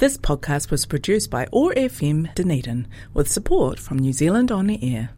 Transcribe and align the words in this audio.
This 0.00 0.16
podcast 0.16 0.70
was 0.70 0.86
produced 0.86 1.28
by 1.28 1.46
OAR 1.52 1.74
FM 1.74 2.34
Dunedin 2.34 2.88
with 3.12 3.30
support 3.30 3.78
from 3.78 3.98
New 3.98 4.14
Zealand 4.14 4.50
On 4.50 4.66
the 4.66 4.78
Air. 4.82 5.10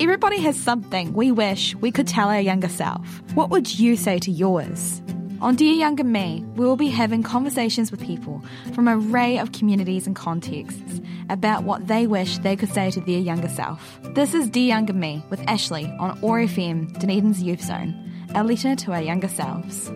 Everybody 0.00 0.38
has 0.38 0.58
something 0.58 1.12
we 1.12 1.30
wish 1.30 1.74
we 1.74 1.90
could 1.90 2.08
tell 2.08 2.30
our 2.30 2.40
younger 2.40 2.70
self. 2.70 3.06
What 3.34 3.50
would 3.50 3.78
you 3.78 3.96
say 3.96 4.18
to 4.20 4.30
yours? 4.30 5.02
On 5.42 5.54
Dear 5.54 5.74
Younger 5.74 6.04
Me, 6.04 6.42
we 6.56 6.64
will 6.64 6.76
be 6.76 6.88
having 6.88 7.22
conversations 7.22 7.90
with 7.90 8.00
people 8.00 8.42
from 8.72 8.88
an 8.88 8.94
array 9.12 9.36
of 9.36 9.52
communities 9.52 10.06
and 10.06 10.16
contexts 10.16 11.02
about 11.28 11.64
what 11.64 11.88
they 11.88 12.06
wish 12.06 12.38
they 12.38 12.56
could 12.56 12.72
say 12.72 12.90
to 12.92 13.00
their 13.02 13.18
younger 13.18 13.48
self. 13.48 14.00
This 14.14 14.32
is 14.32 14.48
Dear 14.48 14.68
Younger 14.68 14.94
Me 14.94 15.22
with 15.28 15.46
Ashley 15.46 15.84
on 16.00 16.18
OAR 16.22 16.40
FM, 16.40 16.98
Dunedin's 16.98 17.42
Youth 17.42 17.62
Zone, 17.62 17.94
a 18.34 18.42
letter 18.42 18.74
to 18.74 18.92
our 18.92 19.02
younger 19.02 19.28
selves. 19.28 19.92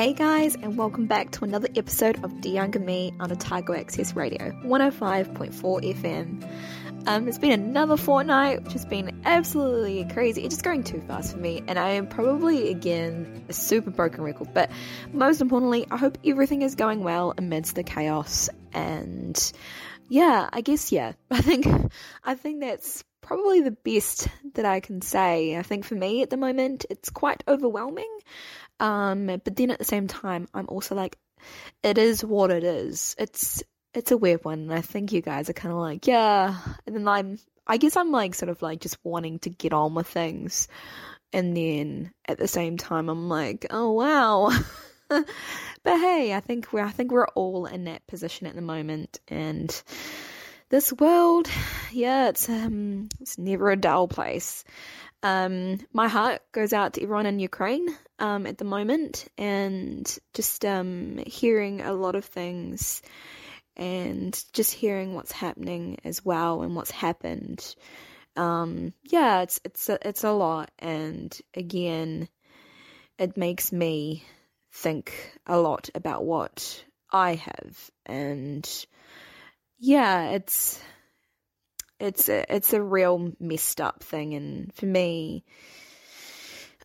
Hey 0.00 0.14
guys, 0.14 0.54
and 0.54 0.78
welcome 0.78 1.04
back 1.04 1.30
to 1.32 1.44
another 1.44 1.68
episode 1.76 2.24
of 2.24 2.40
Dear 2.40 2.54
Younger 2.54 2.78
Me 2.78 3.12
on 3.20 3.30
Otago 3.30 3.74
Access 3.74 4.16
Radio, 4.16 4.50
105.4 4.64 5.52
FM. 5.52 7.06
Um, 7.06 7.28
it's 7.28 7.36
been 7.36 7.52
another 7.52 7.98
fortnight, 7.98 8.62
which 8.62 8.72
has 8.72 8.86
been 8.86 9.20
absolutely 9.26 10.06
crazy. 10.10 10.42
It's 10.42 10.54
just 10.54 10.64
going 10.64 10.84
too 10.84 11.02
fast 11.02 11.32
for 11.34 11.38
me, 11.38 11.62
and 11.68 11.78
I 11.78 11.90
am 11.90 12.06
probably 12.06 12.70
again 12.70 13.44
a 13.50 13.52
super 13.52 13.90
broken 13.90 14.24
record. 14.24 14.54
But 14.54 14.70
most 15.12 15.42
importantly, 15.42 15.86
I 15.90 15.98
hope 15.98 16.16
everything 16.24 16.62
is 16.62 16.76
going 16.76 17.04
well 17.04 17.34
amidst 17.36 17.74
the 17.74 17.82
chaos. 17.82 18.48
And 18.72 19.52
yeah, 20.08 20.48
I 20.50 20.62
guess 20.62 20.92
yeah, 20.92 21.12
I 21.30 21.42
think 21.42 21.66
I 22.24 22.36
think 22.36 22.60
that's 22.60 23.04
probably 23.20 23.60
the 23.60 23.70
best 23.70 24.28
that 24.54 24.64
I 24.64 24.80
can 24.80 25.02
say. 25.02 25.58
I 25.58 25.62
think 25.62 25.84
for 25.84 25.94
me 25.94 26.22
at 26.22 26.30
the 26.30 26.38
moment, 26.38 26.86
it's 26.88 27.10
quite 27.10 27.44
overwhelming. 27.46 28.08
Um, 28.80 29.26
but 29.26 29.54
then 29.56 29.70
at 29.70 29.78
the 29.78 29.84
same 29.84 30.08
time, 30.08 30.48
I'm 30.54 30.66
also 30.68 30.94
like, 30.94 31.18
it 31.82 31.98
is 31.98 32.24
what 32.24 32.50
it 32.50 32.64
is. 32.64 33.14
It's 33.18 33.62
it's 33.94 34.10
a 34.10 34.16
weird 34.16 34.44
one, 34.44 34.60
and 34.60 34.72
I 34.72 34.80
think 34.80 35.12
you 35.12 35.20
guys 35.20 35.50
are 35.50 35.54
kind 35.54 35.72
of 35.72 35.78
like, 35.78 36.06
yeah. 36.06 36.56
And 36.86 36.96
then 36.96 37.08
I'm, 37.08 37.38
I 37.66 37.76
guess 37.76 37.96
I'm 37.96 38.12
like 38.12 38.34
sort 38.34 38.48
of 38.48 38.62
like 38.62 38.80
just 38.80 38.98
wanting 39.04 39.40
to 39.40 39.50
get 39.50 39.72
on 39.72 39.94
with 39.94 40.06
things, 40.06 40.68
and 41.32 41.56
then 41.56 42.12
at 42.26 42.38
the 42.38 42.48
same 42.48 42.76
time, 42.76 43.08
I'm 43.08 43.28
like, 43.28 43.66
oh 43.70 43.92
wow. 43.92 44.50
but 45.08 45.26
hey, 45.84 46.34
I 46.34 46.40
think 46.40 46.72
we're 46.72 46.84
I 46.84 46.90
think 46.90 47.12
we're 47.12 47.28
all 47.28 47.66
in 47.66 47.84
that 47.84 48.06
position 48.06 48.46
at 48.46 48.54
the 48.54 48.62
moment, 48.62 49.20
and 49.28 49.70
this 50.70 50.92
world, 50.92 51.48
yeah, 51.90 52.28
it's 52.28 52.48
um, 52.48 53.08
it's 53.20 53.38
never 53.38 53.70
a 53.70 53.76
dull 53.76 54.08
place. 54.08 54.64
Um, 55.22 55.80
my 55.92 56.08
heart 56.08 56.40
goes 56.52 56.72
out 56.72 56.94
to 56.94 57.02
everyone 57.02 57.26
in 57.26 57.38
Ukraine 57.38 57.88
um, 58.18 58.46
at 58.46 58.58
the 58.58 58.64
moment, 58.64 59.28
and 59.36 60.18
just 60.34 60.64
um, 60.64 61.18
hearing 61.26 61.80
a 61.82 61.92
lot 61.92 62.14
of 62.14 62.24
things, 62.24 63.02
and 63.76 64.42
just 64.52 64.72
hearing 64.72 65.14
what's 65.14 65.32
happening 65.32 65.98
as 66.04 66.24
well, 66.24 66.62
and 66.62 66.74
what's 66.74 66.90
happened. 66.90 67.74
Um, 68.36 68.94
yeah, 69.04 69.42
it's 69.42 69.60
it's 69.64 69.88
a, 69.88 69.98
it's 70.08 70.24
a 70.24 70.32
lot, 70.32 70.70
and 70.78 71.38
again, 71.54 72.28
it 73.18 73.36
makes 73.36 73.72
me 73.72 74.24
think 74.72 75.12
a 75.46 75.58
lot 75.58 75.90
about 75.94 76.24
what 76.24 76.84
I 77.12 77.34
have, 77.34 77.90
and 78.06 78.68
yeah, 79.78 80.30
it's 80.30 80.80
it's 82.00 82.28
a, 82.28 82.52
it's 82.52 82.72
a 82.72 82.82
real 82.82 83.32
messed 83.38 83.80
up 83.80 84.02
thing, 84.02 84.34
and 84.34 84.74
for 84.74 84.86
me, 84.86 85.44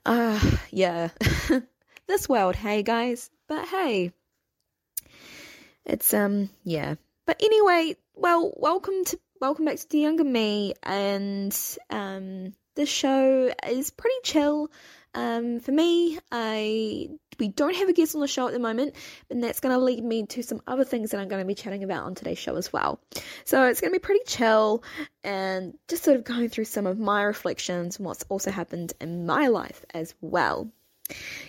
uh, 0.05 0.39
yeah, 0.71 1.09
this 2.07 2.29
world, 2.29 2.55
hey 2.55 2.83
guys, 2.83 3.29
but 3.47 3.65
hey, 3.67 4.11
it's 5.85 6.13
um, 6.13 6.49
yeah, 6.63 6.95
but 7.25 7.41
anyway, 7.41 7.95
well, 8.13 8.53
welcome 8.57 9.05
to 9.05 9.19
welcome 9.39 9.65
back 9.65 9.77
to 9.77 9.89
the 9.89 9.99
younger 9.99 10.25
me, 10.25 10.73
and 10.83 11.57
um, 11.89 12.53
the 12.75 12.85
show 12.85 13.51
is 13.67 13.91
pretty 13.91 14.17
chill. 14.23 14.69
Um, 15.15 15.61
for 15.61 15.71
me, 15.71 16.19
I 16.31 17.09
we 17.39 17.47
don't 17.47 17.75
have 17.75 17.89
a 17.89 17.93
guest 17.93 18.15
on 18.15 18.21
the 18.21 18.27
show 18.27 18.47
at 18.47 18.53
the 18.53 18.59
moment, 18.59 18.95
and 19.29 19.43
that's 19.43 19.59
going 19.59 19.73
to 19.73 19.83
lead 19.83 20.03
me 20.03 20.25
to 20.27 20.43
some 20.43 20.61
other 20.67 20.83
things 20.83 21.11
that 21.11 21.19
I'm 21.19 21.27
going 21.27 21.41
to 21.41 21.47
be 21.47 21.55
chatting 21.55 21.83
about 21.83 22.03
on 22.03 22.15
today's 22.15 22.37
show 22.37 22.55
as 22.55 22.71
well. 22.71 22.99
So 23.45 23.65
it's 23.65 23.81
going 23.81 23.93
to 23.93 23.99
be 23.99 24.03
pretty 24.03 24.23
chill 24.27 24.83
and 25.23 25.73
just 25.87 26.03
sort 26.03 26.17
of 26.17 26.23
going 26.23 26.49
through 26.49 26.65
some 26.65 26.85
of 26.85 26.99
my 26.99 27.23
reflections 27.23 27.97
and 27.97 28.05
what's 28.05 28.23
also 28.29 28.51
happened 28.51 28.93
in 29.01 29.25
my 29.25 29.47
life 29.47 29.85
as 29.93 30.13
well. 30.21 30.69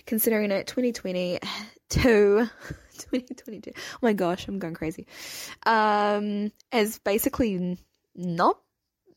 Considering 0.05 0.51
it 0.51 0.67
2022, 0.67 1.39
2022, 1.89 3.71
oh 3.75 3.81
my 4.01 4.13
gosh, 4.13 4.47
I'm 4.47 4.59
going 4.59 4.75
crazy. 4.75 5.07
Um, 5.65 6.51
as 6.71 6.99
basically 6.99 7.77
not 8.15 8.59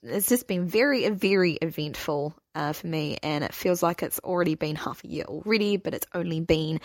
it's 0.03 0.29
just 0.29 0.47
been 0.47 0.67
very, 0.67 1.09
very 1.11 1.53
eventful 1.55 2.35
uh, 2.55 2.73
for 2.73 2.87
me, 2.87 3.19
and 3.23 3.45
it 3.45 3.55
feels 3.55 3.83
like 3.83 4.03
it's 4.03 4.19
already 4.21 4.55
been 4.55 4.77
half 4.77 5.05
a 5.05 5.09
year 5.09 5.25
already, 5.25 5.77
but 5.77 5.95
it's 5.95 6.07
only 6.15 6.41
been 6.41 6.81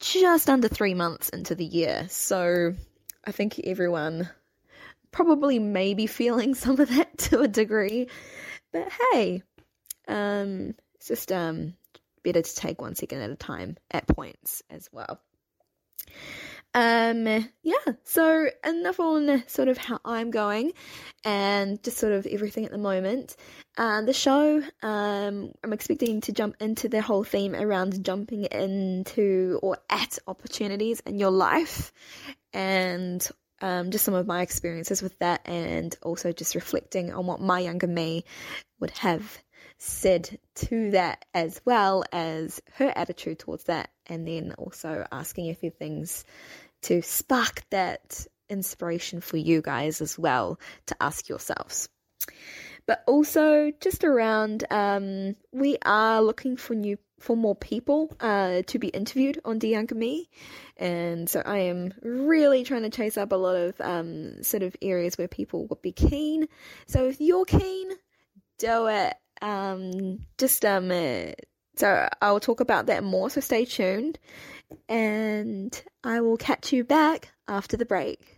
just 0.00 0.48
under 0.48 0.68
three 0.68 0.94
months 0.94 1.28
into 1.28 1.54
the 1.54 1.64
year. 1.64 2.06
So 2.08 2.74
I 3.24 3.32
think 3.32 3.60
everyone 3.62 4.28
probably 5.10 5.58
may 5.58 5.94
be 5.94 6.06
feeling 6.08 6.54
some 6.54 6.80
of 6.80 6.88
that 6.88 7.18
to 7.18 7.40
a 7.40 7.48
degree, 7.48 8.08
but 8.72 8.88
hey, 9.12 9.42
um, 10.08 10.74
it's 10.96 11.08
just 11.08 11.30
um, 11.30 11.74
better 12.24 12.42
to 12.42 12.56
take 12.56 12.80
one 12.80 12.94
second 12.94 13.20
at 13.20 13.30
a 13.30 13.36
time 13.36 13.76
at 13.90 14.08
points 14.08 14.62
as 14.70 14.88
well. 14.92 15.20
Um, 16.74 17.26
yeah, 17.62 17.92
so 18.04 18.48
enough 18.64 19.00
on 19.00 19.42
sort 19.48 19.68
of 19.68 19.78
how 19.78 20.00
I'm 20.04 20.30
going 20.30 20.72
and 21.24 21.82
just 21.82 21.96
sort 21.98 22.12
of 22.12 22.26
everything 22.26 22.64
at 22.66 22.70
the 22.70 22.78
moment. 22.78 23.36
Uh, 23.76 24.02
the 24.02 24.12
show, 24.12 24.62
um, 24.82 25.52
I'm 25.64 25.72
expecting 25.72 26.20
to 26.22 26.32
jump 26.32 26.56
into 26.60 26.88
the 26.88 27.00
whole 27.00 27.24
theme 27.24 27.54
around 27.54 28.04
jumping 28.04 28.44
into 28.44 29.58
or 29.62 29.78
at 29.88 30.18
opportunities 30.26 31.00
in 31.00 31.18
your 31.18 31.30
life 31.30 31.92
and 32.52 33.26
um, 33.60 33.90
just 33.90 34.04
some 34.04 34.14
of 34.14 34.26
my 34.26 34.42
experiences 34.42 35.02
with 35.02 35.18
that 35.18 35.40
and 35.46 35.96
also 36.02 36.32
just 36.32 36.54
reflecting 36.54 37.12
on 37.12 37.26
what 37.26 37.40
my 37.40 37.60
younger 37.60 37.86
me 37.86 38.24
would 38.78 38.90
have 38.90 39.38
said 39.78 40.38
to 40.56 40.90
that 40.90 41.24
as 41.32 41.60
well 41.64 42.04
as 42.12 42.60
her 42.74 42.92
attitude 42.94 43.38
towards 43.38 43.64
that 43.64 43.90
and 44.06 44.26
then 44.26 44.52
also 44.58 45.06
asking 45.12 45.50
a 45.50 45.54
few 45.54 45.70
things 45.70 46.24
to 46.82 47.00
spark 47.02 47.62
that 47.70 48.26
inspiration 48.48 49.20
for 49.20 49.36
you 49.36 49.62
guys 49.62 50.00
as 50.00 50.18
well 50.18 50.58
to 50.86 50.96
ask 51.00 51.28
yourselves. 51.28 51.88
But 52.86 53.04
also 53.06 53.70
just 53.80 54.02
around, 54.02 54.64
um, 54.70 55.36
we 55.52 55.76
are 55.84 56.22
looking 56.22 56.56
for 56.56 56.74
new 56.74 56.98
for 57.20 57.36
more 57.36 57.56
people 57.56 58.14
uh, 58.20 58.62
to 58.68 58.78
be 58.78 58.88
interviewed 58.88 59.40
on 59.44 59.58
Dear 59.58 59.72
Younger 59.72 59.96
Me, 59.96 60.28
and 60.76 61.28
so 61.28 61.42
I 61.44 61.58
am 61.58 61.92
really 62.00 62.62
trying 62.62 62.82
to 62.82 62.90
chase 62.90 63.16
up 63.16 63.32
a 63.32 63.36
lot 63.36 63.56
of 63.56 63.80
um, 63.80 64.42
sort 64.44 64.62
of 64.62 64.76
areas 64.80 65.18
where 65.18 65.26
people 65.26 65.66
would 65.66 65.82
be 65.82 65.92
keen. 65.92 66.46
So 66.86 67.06
if 67.06 67.20
you're 67.20 67.44
keen, 67.44 67.90
do 68.58 68.86
it. 68.86 69.16
Um, 69.42 70.20
just 70.38 70.64
um, 70.64 70.90
uh, 70.90 71.32
so 71.76 72.08
I'll 72.20 72.40
talk 72.40 72.60
about 72.60 72.86
that 72.86 73.04
more. 73.04 73.30
So 73.30 73.40
stay 73.40 73.64
tuned 73.64 74.18
and 74.88 75.80
I 76.04 76.20
will 76.20 76.36
catch 76.36 76.72
you 76.72 76.84
back 76.84 77.32
after 77.46 77.76
the 77.76 77.86
break. 77.86 78.37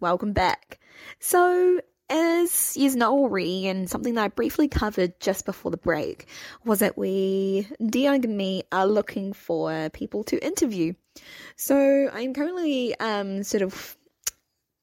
Welcome 0.00 0.32
back. 0.32 0.80
So, 1.18 1.80
as 2.08 2.76
you 2.76 2.90
know 2.96 3.12
already, 3.12 3.68
and 3.68 3.88
something 3.88 4.14
that 4.14 4.24
I 4.24 4.28
briefly 4.28 4.66
covered 4.68 5.20
just 5.20 5.44
before 5.44 5.70
the 5.70 5.76
break, 5.76 6.26
was 6.64 6.80
that 6.80 6.98
we, 6.98 7.68
Dion 7.84 8.24
and 8.24 8.36
me, 8.36 8.64
are 8.72 8.86
looking 8.86 9.32
for 9.32 9.90
people 9.90 10.24
to 10.24 10.44
interview. 10.44 10.94
So, 11.56 12.10
I'm 12.12 12.34
currently 12.34 12.98
um, 12.98 13.42
sort 13.42 13.62
of 13.62 13.96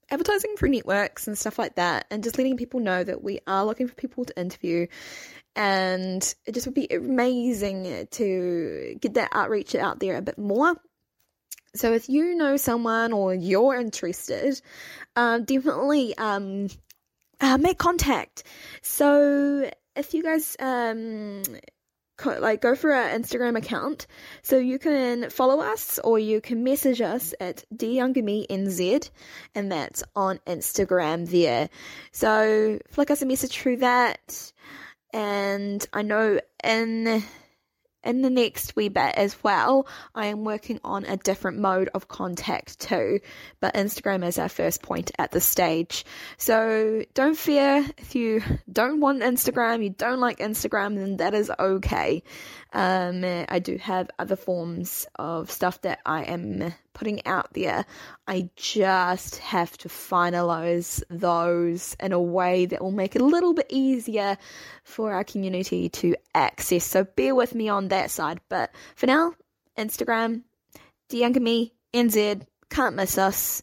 advertising 0.09 0.55
for 0.57 0.67
networks 0.67 1.27
and 1.27 1.37
stuff 1.37 1.59
like 1.59 1.75
that, 1.75 2.05
and 2.11 2.23
just 2.23 2.37
letting 2.37 2.57
people 2.57 2.79
know 2.79 3.03
that 3.03 3.23
we 3.23 3.39
are 3.47 3.65
looking 3.65 3.87
for 3.87 3.95
people 3.95 4.25
to 4.25 4.39
interview. 4.39 4.87
And 5.55 6.35
it 6.45 6.53
just 6.53 6.67
would 6.67 6.75
be 6.75 6.87
amazing 6.91 8.07
to 8.11 8.95
get 9.01 9.15
that 9.15 9.29
outreach 9.31 9.73
out 9.73 9.99
there 9.99 10.15
a 10.15 10.21
bit 10.21 10.37
more. 10.37 10.75
So 11.77 11.93
if 11.93 12.09
you 12.09 12.35
know 12.35 12.57
someone 12.57 13.13
or 13.13 13.33
you're 13.33 13.75
interested, 13.75 14.59
um, 15.17 15.43
definitely 15.43 16.15
um, 16.17 16.69
uh, 17.41 17.57
make 17.57 17.77
contact. 17.79 18.43
So 18.83 19.69
if 19.95 20.13
you 20.13 20.21
guys 20.21 20.55
um, 20.59 21.41
co- 22.17 22.39
like 22.39 22.61
go 22.61 22.75
for 22.75 22.93
our 22.93 23.09
Instagram 23.09 23.57
account, 23.57 24.05
so 24.43 24.57
you 24.57 24.77
can 24.77 25.31
follow 25.31 25.59
us 25.59 25.99
or 26.03 26.19
you 26.19 26.39
can 26.39 26.63
message 26.63 27.01
us 27.01 27.33
at 27.39 27.65
dyoungermenz, 27.75 29.09
and 29.55 29.71
that's 29.71 30.03
on 30.15 30.39
Instagram 30.45 31.27
there. 31.29 31.69
So 32.11 32.79
flick 32.91 33.09
us 33.09 33.23
a 33.23 33.25
message 33.25 33.57
through 33.57 33.77
that, 33.77 34.53
and 35.11 35.85
I 35.91 36.03
know 36.03 36.39
in 36.63 37.23
in 38.07 38.21
the 38.21 38.29
next 38.29 38.75
wee 38.75 38.89
bit 38.89 39.15
as 39.15 39.35
well, 39.43 39.85
I 40.15 40.27
am 40.27 40.45
working 40.45 40.79
on 40.83 41.05
a 41.05 41.17
different 41.17 41.59
mode 41.59 41.89
of 41.93 42.07
contact 42.07 42.79
too, 42.79 43.19
but 43.59 43.73
Instagram 43.73 44.25
is 44.25 44.39
our 44.39 44.49
first 44.49 44.81
point 44.81 45.11
at 45.19 45.31
this 45.31 45.45
stage. 45.45 46.05
So 46.37 47.03
don't 47.13 47.37
fear 47.37 47.85
if 47.97 48.15
you 48.15 48.41
don't 48.71 49.01
want 49.01 49.21
Instagram, 49.21 49.83
you 49.83 49.89
don't 49.89 50.21
like 50.21 50.39
Instagram, 50.39 50.95
then 50.95 51.17
that 51.17 51.33
is 51.33 51.51
okay. 51.59 52.23
Um, 52.73 53.23
I 53.25 53.59
do 53.59 53.77
have 53.77 54.09
other 54.17 54.35
forms 54.35 55.05
of 55.15 55.51
stuff 55.51 55.81
that 55.81 55.99
I 56.05 56.23
am 56.23 56.73
putting 56.97 57.23
out 57.27 57.53
there. 57.53 57.85
I 58.27 58.49
just 58.55 59.37
have 59.37 59.77
to 59.77 59.87
finalize 59.87 61.03
those 61.11 61.95
in 61.99 62.11
a 62.11 62.19
way 62.19 62.65
that 62.65 62.81
will 62.81 62.91
make 62.91 63.15
it 63.15 63.21
a 63.21 63.25
little 63.25 63.53
bit 63.53 63.67
easier 63.69 64.35
for 64.83 65.13
our 65.13 65.23
community 65.23 65.89
to 65.89 66.15
access. 66.33 66.83
So 66.83 67.03
bear 67.03 67.35
with 67.35 67.53
me 67.53 67.69
on 67.69 67.89
that 67.89 68.09
side. 68.09 68.39
But 68.49 68.71
for 68.95 69.05
now, 69.05 69.33
Instagram, 69.77 70.41
me, 71.11 71.73
NZ, 71.93 72.41
can't 72.71 72.95
miss 72.95 73.17
us. 73.19 73.61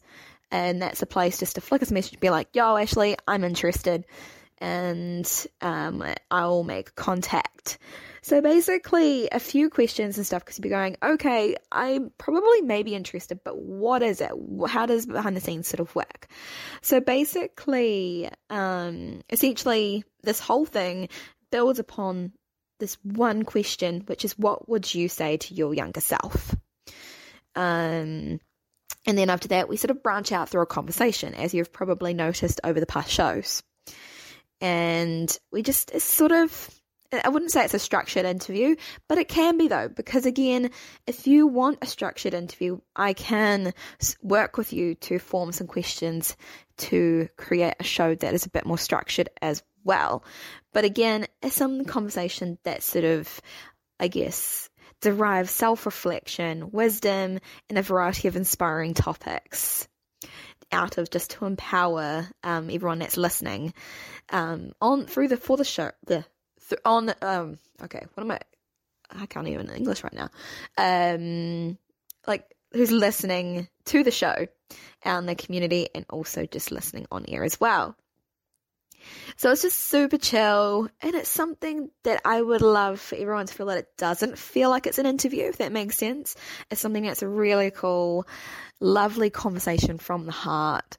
And 0.49 0.81
that's 0.81 1.01
a 1.01 1.05
place 1.05 1.39
just 1.39 1.55
to 1.55 1.61
flick 1.61 1.81
us 1.81 1.91
a 1.91 1.93
message, 1.93 2.19
be 2.21 2.29
like, 2.29 2.47
yo, 2.53 2.77
Ashley, 2.77 3.17
I'm 3.27 3.43
interested. 3.43 4.05
And 4.59 5.29
um, 5.61 6.03
I'll 6.31 6.63
make 6.63 6.95
contact. 6.95 7.77
So 8.21 8.41
basically, 8.41 9.29
a 9.31 9.39
few 9.39 9.69
questions 9.69 10.17
and 10.17 10.25
stuff 10.25 10.43
because 10.43 10.57
you'd 10.57 10.63
be 10.63 10.69
going, 10.69 10.97
okay, 11.03 11.57
I 11.71 11.99
probably 12.17 12.61
may 12.61 12.81
be 12.81 12.95
interested, 12.95 13.41
but 13.43 13.55
what 13.55 14.01
is 14.01 14.19
it? 14.19 14.31
How 14.67 14.87
does 14.87 15.05
behind 15.05 15.37
the 15.37 15.41
scenes 15.41 15.67
sort 15.67 15.79
of 15.79 15.93
work? 15.93 16.27
So 16.81 16.99
basically, 16.99 18.29
um, 18.49 19.21
essentially, 19.29 20.05
this 20.23 20.39
whole 20.39 20.65
thing 20.65 21.09
builds 21.51 21.77
upon 21.77 22.31
this 22.79 22.97
one 23.03 23.43
question, 23.43 24.01
which 24.07 24.25
is, 24.25 24.37
what 24.39 24.67
would 24.67 24.91
you 24.93 25.07
say 25.07 25.37
to 25.37 25.53
your 25.53 25.73
younger 25.73 26.01
self? 26.01 26.55
Um, 27.55 28.39
and 29.05 29.17
then 29.17 29.29
after 29.29 29.49
that, 29.49 29.69
we 29.69 29.77
sort 29.77 29.91
of 29.91 30.01
branch 30.01 30.31
out 30.31 30.49
through 30.49 30.63
a 30.63 30.65
conversation, 30.65 31.35
as 31.35 31.53
you've 31.53 31.71
probably 31.71 32.13
noticed 32.13 32.59
over 32.63 32.79
the 32.79 32.85
past 32.85 33.11
shows. 33.11 33.61
And 34.61 35.37
we 35.51 35.61
just, 35.61 35.91
it's 35.91 36.05
sort 36.05 36.31
of 36.31 36.69
I 37.23 37.29
wouldn't 37.29 37.51
say 37.51 37.63
it's 37.63 37.73
a 37.73 37.79
structured 37.79 38.25
interview, 38.25 38.75
but 39.07 39.17
it 39.17 39.29
can 39.29 39.57
be 39.57 39.67
though, 39.67 39.87
because 39.87 40.25
again, 40.25 40.71
if 41.07 41.27
you 41.27 41.47
want 41.47 41.79
a 41.81 41.85
structured 41.85 42.33
interview, 42.33 42.79
I 42.95 43.13
can 43.13 43.73
work 44.21 44.57
with 44.57 44.73
you 44.73 44.95
to 44.95 45.19
form 45.19 45.51
some 45.51 45.67
questions 45.67 46.35
to 46.77 47.29
create 47.37 47.75
a 47.79 47.83
show 47.83 48.15
that 48.15 48.33
is 48.33 48.45
a 48.45 48.49
bit 48.49 48.65
more 48.65 48.77
structured 48.77 49.29
as 49.41 49.63
well. 49.83 50.23
But 50.73 50.83
again, 50.83 51.27
it's 51.41 51.55
some 51.55 51.85
conversation 51.85 52.57
that 52.63 52.83
sort 52.83 53.05
of, 53.05 53.39
I 53.99 54.07
guess, 54.07 54.69
derives 55.01 55.51
self 55.51 55.85
reflection, 55.85 56.71
wisdom, 56.71 57.39
and 57.69 57.77
a 57.77 57.83
variety 57.83 58.27
of 58.27 58.35
inspiring 58.35 58.93
topics 58.93 59.87
out 60.71 60.97
of 60.97 61.09
just 61.09 61.31
to 61.31 61.45
empower 61.45 62.27
um, 62.43 62.69
everyone 62.69 62.99
that's 62.99 63.17
listening. 63.17 63.73
Um, 64.29 64.71
on 64.81 65.05
through 65.05 65.27
the 65.27 65.37
for 65.37 65.57
the 65.57 65.63
show 65.63 65.91
the 66.07 66.25
th- 66.69 66.81
on 66.83 67.13
um 67.21 67.59
okay 67.83 68.03
what 68.13 68.23
am 68.23 68.31
i 68.31 68.39
i 69.11 69.25
can't 69.27 69.47
even 69.47 69.69
english 69.69 70.03
right 70.03 70.13
now. 70.13 70.29
Um 70.77 71.77
like 72.27 72.45
who's 72.73 72.91
listening 72.91 73.67
to 73.85 74.03
the 74.03 74.11
show 74.11 74.47
and 75.03 75.29
the 75.29 75.35
community 75.35 75.89
and 75.93 76.05
also 76.09 76.45
just 76.45 76.71
listening 76.71 77.05
on 77.11 77.25
air 77.27 77.43
as 77.43 77.59
well 77.59 77.95
so 79.37 79.51
it's 79.51 79.61
just 79.61 79.79
super 79.79 80.17
chill 80.17 80.89
and 81.01 81.15
it's 81.15 81.29
something 81.29 81.89
that 82.03 82.21
I 82.25 82.41
would 82.41 82.61
love 82.61 82.99
for 82.99 83.15
everyone 83.15 83.47
to 83.47 83.53
feel 83.53 83.67
that 83.67 83.77
it 83.77 83.97
doesn't 83.97 84.37
feel 84.37 84.69
like 84.69 84.87
it's 84.87 84.99
an 84.99 85.05
interview, 85.05 85.45
if 85.45 85.57
that 85.57 85.71
makes 85.71 85.97
sense. 85.97 86.35
It's 86.71 86.81
something 86.81 87.03
that's 87.03 87.21
a 87.21 87.27
really 87.27 87.71
cool, 87.71 88.27
lovely 88.79 89.29
conversation 89.29 89.97
from 89.97 90.25
the 90.25 90.31
heart 90.31 90.97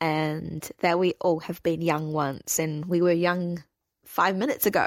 and 0.00 0.68
that 0.80 0.98
we 0.98 1.14
all 1.20 1.40
have 1.40 1.62
been 1.62 1.82
young 1.82 2.12
once 2.12 2.58
and 2.58 2.84
we 2.84 3.00
were 3.00 3.12
young 3.12 3.62
five 4.04 4.36
minutes 4.36 4.66
ago. 4.66 4.86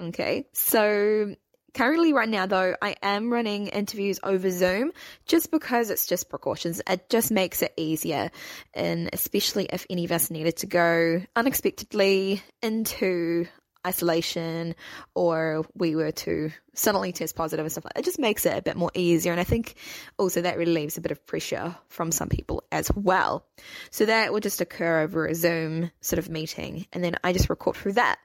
Okay, 0.00 0.46
so 0.52 1.34
currently 1.74 2.12
right 2.12 2.28
now 2.28 2.46
though 2.46 2.74
i 2.82 2.94
am 3.02 3.32
running 3.32 3.68
interviews 3.68 4.18
over 4.22 4.50
zoom 4.50 4.92
just 5.26 5.50
because 5.50 5.90
it's 5.90 6.06
just 6.06 6.28
precautions 6.28 6.80
it 6.88 7.08
just 7.08 7.30
makes 7.30 7.62
it 7.62 7.72
easier 7.76 8.30
and 8.74 9.10
especially 9.12 9.66
if 9.66 9.86
any 9.90 10.04
of 10.04 10.12
us 10.12 10.30
needed 10.30 10.56
to 10.56 10.66
go 10.66 11.22
unexpectedly 11.36 12.42
into 12.62 13.46
isolation 13.86 14.74
or 15.14 15.64
we 15.74 15.96
were 15.96 16.12
to 16.12 16.50
suddenly 16.74 17.12
test 17.12 17.34
positive 17.34 17.64
and 17.64 17.72
stuff 17.72 17.84
like 17.84 17.94
that. 17.94 18.00
It 18.00 18.04
just 18.04 18.18
makes 18.18 18.46
it 18.46 18.56
a 18.56 18.62
bit 18.62 18.76
more 18.76 18.90
easier. 18.94 19.32
And 19.32 19.40
I 19.40 19.44
think 19.44 19.74
also 20.18 20.42
that 20.42 20.58
relieves 20.58 20.98
a 20.98 21.00
bit 21.00 21.12
of 21.12 21.26
pressure 21.26 21.76
from 21.88 22.12
some 22.12 22.28
people 22.28 22.62
as 22.70 22.90
well. 22.94 23.44
So 23.90 24.06
that 24.06 24.32
will 24.32 24.40
just 24.40 24.60
occur 24.60 25.00
over 25.00 25.26
a 25.26 25.34
Zoom 25.34 25.90
sort 26.00 26.18
of 26.18 26.28
meeting. 26.28 26.86
And 26.92 27.02
then 27.02 27.16
I 27.24 27.32
just 27.32 27.50
record 27.50 27.76
through 27.76 27.94
that. 27.94 28.18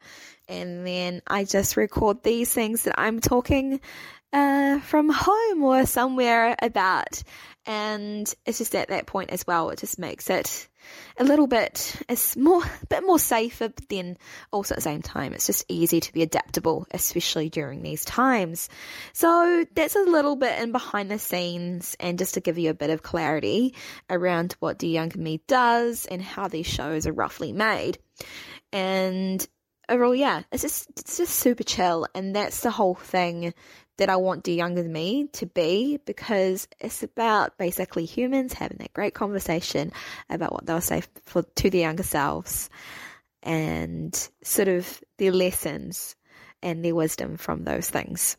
And 0.47 0.85
then 0.85 1.21
I 1.27 1.43
just 1.43 1.77
record 1.77 2.23
these 2.23 2.53
things 2.53 2.83
that 2.83 2.99
I'm 2.99 3.19
talking 3.19 3.81
uh, 4.33 4.79
from 4.81 5.09
home 5.09 5.63
or 5.63 5.85
somewhere 5.85 6.55
about. 6.61 7.23
And 7.65 8.31
it's 8.45 8.59
just 8.59 8.75
at 8.75 8.89
that 8.89 9.07
point 9.07 9.31
as 9.31 9.47
well, 9.47 9.69
it 9.69 9.79
just 9.79 9.97
makes 9.97 10.29
it 10.29 10.67
a 11.17 11.23
little 11.23 11.47
bit, 11.47 11.95
it's 12.07 12.37
more, 12.37 12.63
a 12.63 12.85
bit 12.87 13.03
more 13.03 13.17
safer, 13.17 13.69
but 13.69 13.89
then 13.89 14.17
also 14.51 14.73
at 14.73 14.77
the 14.77 14.81
same 14.81 15.01
time, 15.01 15.33
it's 15.33 15.47
just 15.47 15.65
easy 15.67 15.99
to 15.99 16.13
be 16.13 16.21
adaptable, 16.21 16.85
especially 16.91 17.49
during 17.49 17.81
these 17.81 18.05
times. 18.05 18.69
So 19.13 19.65
that's 19.73 19.95
a 19.95 20.01
little 20.01 20.35
bit 20.35 20.61
in 20.61 20.71
behind 20.71 21.09
the 21.09 21.17
scenes 21.17 21.95
and 21.99 22.19
just 22.19 22.35
to 22.35 22.41
give 22.41 22.59
you 22.59 22.69
a 22.69 22.75
bit 22.75 22.91
of 22.91 23.01
clarity 23.01 23.73
around 24.11 24.55
what 24.59 24.77
the 24.77 24.87
Younger 24.87 25.19
Me 25.19 25.41
does 25.47 26.05
and 26.05 26.21
how 26.21 26.47
these 26.47 26.67
shows 26.67 27.07
are 27.07 27.13
roughly 27.13 27.51
made. 27.51 27.97
And 28.71 29.47
Oh, 29.87 29.95
overall, 29.95 30.15
yeah, 30.15 30.43
it's 30.51 30.63
just, 30.63 30.89
it's 30.91 31.17
just 31.17 31.35
super 31.35 31.63
chill. 31.63 32.07
And 32.13 32.35
that's 32.35 32.61
the 32.61 32.71
whole 32.71 32.95
thing 32.95 33.53
that 33.97 34.09
I 34.09 34.17
want 34.17 34.43
the 34.43 34.53
younger 34.53 34.83
me 34.83 35.27
to 35.33 35.45
be 35.45 35.99
because 36.05 36.67
it's 36.79 37.03
about 37.03 37.57
basically 37.57 38.05
humans 38.05 38.53
having 38.53 38.77
that 38.79 38.93
great 38.93 39.13
conversation 39.13 39.91
about 40.29 40.51
what 40.51 40.65
they'll 40.65 40.81
say 40.81 41.03
for 41.25 41.43
to 41.43 41.69
their 41.69 41.81
younger 41.81 42.03
selves 42.03 42.69
and 43.41 44.29
sort 44.43 44.67
of 44.67 45.01
their 45.17 45.31
lessons 45.31 46.15
and 46.61 46.83
their 46.83 46.95
wisdom 46.95 47.37
from 47.37 47.63
those 47.63 47.89
things. 47.89 48.37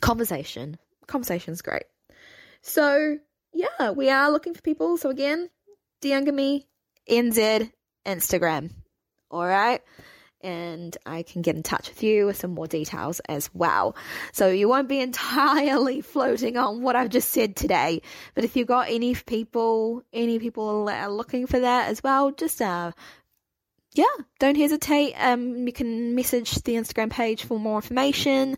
Conversation. 0.00 0.76
Conversation's 1.06 1.62
great. 1.62 1.84
So 2.60 3.18
yeah, 3.54 3.90
we 3.90 4.10
are 4.10 4.30
looking 4.30 4.54
for 4.54 4.62
people. 4.62 4.98
So 4.98 5.08
again, 5.08 5.48
the 6.02 6.10
younger 6.10 6.32
me, 6.32 6.66
NZ, 7.08 7.70
Instagram. 8.06 8.70
All 9.30 9.46
right 9.46 9.80
and 10.42 10.96
I 11.06 11.22
can 11.22 11.42
get 11.42 11.56
in 11.56 11.62
touch 11.62 11.88
with 11.88 12.02
you 12.02 12.26
with 12.26 12.36
some 12.36 12.52
more 12.52 12.66
details 12.66 13.20
as 13.28 13.50
well. 13.54 13.96
So 14.32 14.48
you 14.48 14.68
won't 14.68 14.88
be 14.88 15.00
entirely 15.08 16.00
floating 16.00 16.56
on 16.56 16.82
what 16.82 16.96
I've 16.96 17.10
just 17.10 17.30
said 17.30 17.56
today. 17.56 18.02
But 18.34 18.44
if 18.44 18.56
you've 18.56 18.66
got 18.66 18.88
any 18.88 19.14
people, 19.14 20.02
any 20.12 20.38
people 20.38 20.86
that 20.86 21.02
are 21.02 21.12
looking 21.12 21.46
for 21.46 21.60
that 21.60 21.88
as 21.88 22.02
well, 22.02 22.30
just 22.32 22.60
uh, 22.60 22.92
yeah, 23.94 24.04
don't 24.38 24.56
hesitate. 24.56 25.14
Um, 25.14 25.66
you 25.66 25.72
can 25.72 26.14
message 26.14 26.54
the 26.62 26.74
Instagram 26.74 27.10
page 27.10 27.44
for 27.44 27.58
more 27.58 27.76
information. 27.76 28.56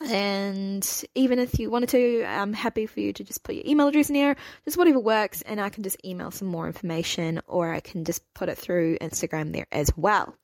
And 0.00 1.04
even 1.14 1.38
if 1.38 1.58
you 1.58 1.70
wanted 1.70 1.90
to, 1.90 2.24
I'm 2.24 2.54
happy 2.54 2.86
for 2.86 3.00
you 3.00 3.12
to 3.12 3.24
just 3.24 3.42
put 3.42 3.54
your 3.54 3.64
email 3.66 3.88
address 3.88 4.08
in 4.08 4.14
there, 4.14 4.34
just 4.64 4.78
whatever 4.78 4.98
works, 4.98 5.42
and 5.42 5.60
I 5.60 5.68
can 5.68 5.82
just 5.82 6.02
email 6.04 6.30
some 6.30 6.48
more 6.48 6.66
information, 6.66 7.42
or 7.46 7.70
I 7.70 7.80
can 7.80 8.04
just 8.06 8.22
put 8.32 8.48
it 8.48 8.56
through 8.56 8.96
Instagram 8.98 9.52
there 9.52 9.66
as 9.70 9.90
well. 9.96 10.34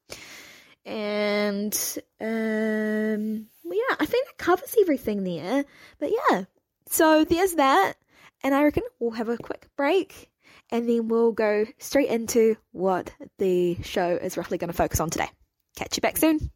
And 0.87 1.75
um, 2.21 3.47
yeah, 3.64 3.97
I 3.99 4.07
think 4.07 4.26
that 4.26 4.38
covers 4.38 4.75
everything 4.81 5.25
there. 5.25 5.64
But 5.99 6.12
yeah, 6.12 6.45
so 6.88 7.25
there's 7.25 7.55
that, 7.55 7.95
and 8.43 8.55
I 8.55 8.62
reckon 8.62 8.85
we'll 9.00 9.11
have 9.11 9.28
a 9.28 9.37
quick 9.37 9.69
break, 9.76 10.31
and 10.71 10.88
then 10.88 11.09
we'll 11.09 11.33
go 11.33 11.66
straight 11.78 12.09
into 12.09 12.57
what 12.71 13.12
the 13.38 13.76
show 13.83 14.16
is 14.16 14.37
roughly 14.37 14.59
going 14.59 14.69
to 14.69 14.76
focus 14.76 15.00
on 15.00 15.11
today. 15.11 15.28
Catch 15.76 15.97
you 15.97 16.00
back 16.00 16.16
soon. 16.16 16.50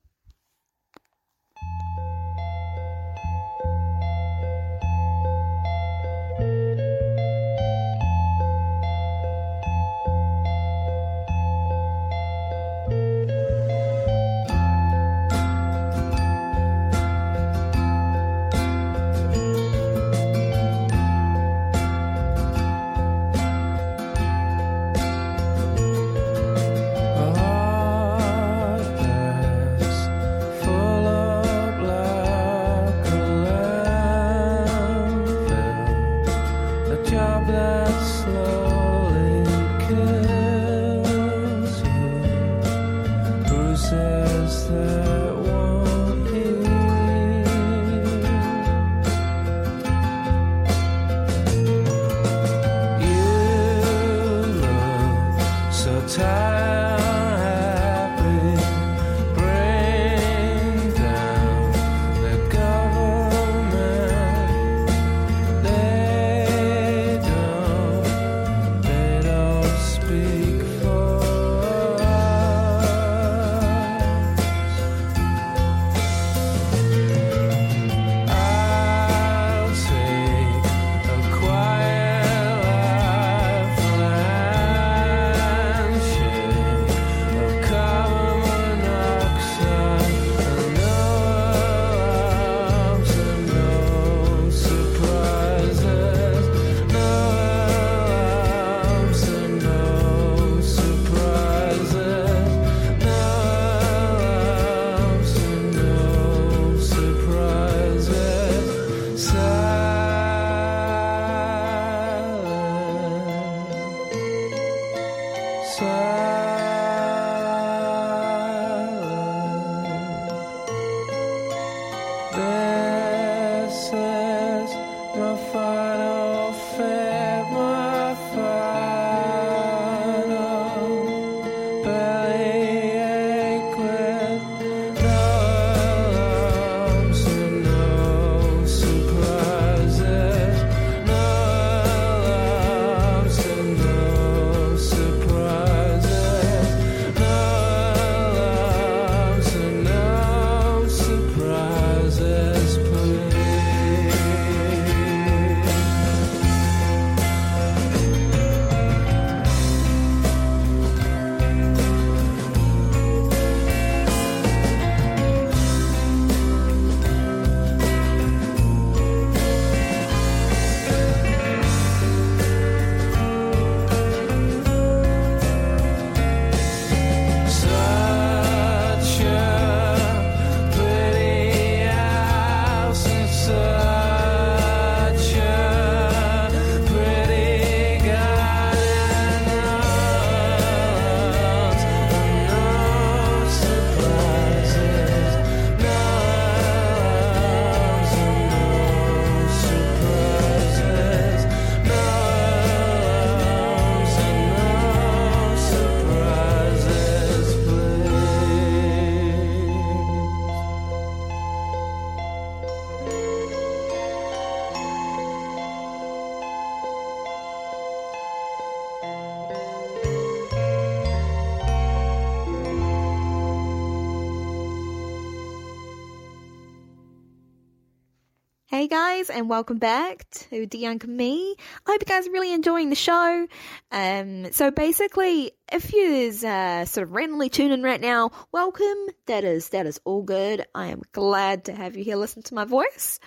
Guys, 229.21 229.29
and 229.29 229.51
welcome 229.51 229.77
back 229.77 230.25
to 230.31 230.67
The 230.67 230.79
Young 230.79 231.01
Me. 231.07 231.55
I 231.87 231.91
hope 231.91 232.01
you 232.01 232.07
guys 232.07 232.27
are 232.27 232.33
really 232.33 232.55
enjoying 232.55 232.89
the 232.89 232.97
show. 232.97 233.47
Um, 233.93 234.51
so 234.53 234.71
basically, 234.71 235.53
if 235.71 235.93
you're 235.93 236.51
uh, 236.51 236.87
sort 236.87 237.07
of 237.07 237.13
randomly 237.13 237.51
tuning 237.51 237.73
in 237.73 237.83
right 237.83 238.01
now, 238.01 238.31
welcome. 238.51 238.97
That 239.27 239.45
is 239.45 239.71
that 239.71 239.85
is 239.85 240.01
all 240.05 240.23
good. 240.23 240.65
I 240.75 240.87
am 240.87 241.03
glad 241.13 241.67
to 241.67 241.73
have 241.73 241.99
you 241.99 242.05
here 242.05 242.17
listen 242.17 242.43
to 242.45 242.55
my 242.55 242.65
voice. 242.65 243.21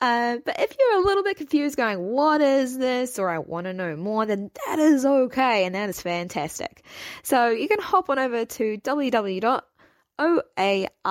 Uh, 0.00 0.38
but 0.44 0.58
if 0.58 0.74
you're 0.78 1.02
a 1.02 1.04
little 1.04 1.22
bit 1.22 1.36
confused, 1.36 1.76
going, 1.76 1.98
"What 1.98 2.40
is 2.40 2.78
this?" 2.78 3.18
or 3.18 3.28
"I 3.28 3.38
want 3.38 3.66
to 3.66 3.74
know 3.74 3.94
more," 3.94 4.24
then 4.24 4.50
that 4.66 4.78
is 4.78 5.04
okay, 5.04 5.66
and 5.66 5.74
that 5.74 5.90
is 5.90 6.00
fantastic. 6.00 6.82
So 7.22 7.50
you 7.50 7.68
can 7.68 7.80
hop 7.80 8.08
on 8.08 8.18
over 8.18 8.46
to 8.46 8.78
www 8.78 9.62
oar.org.nz 10.18 11.06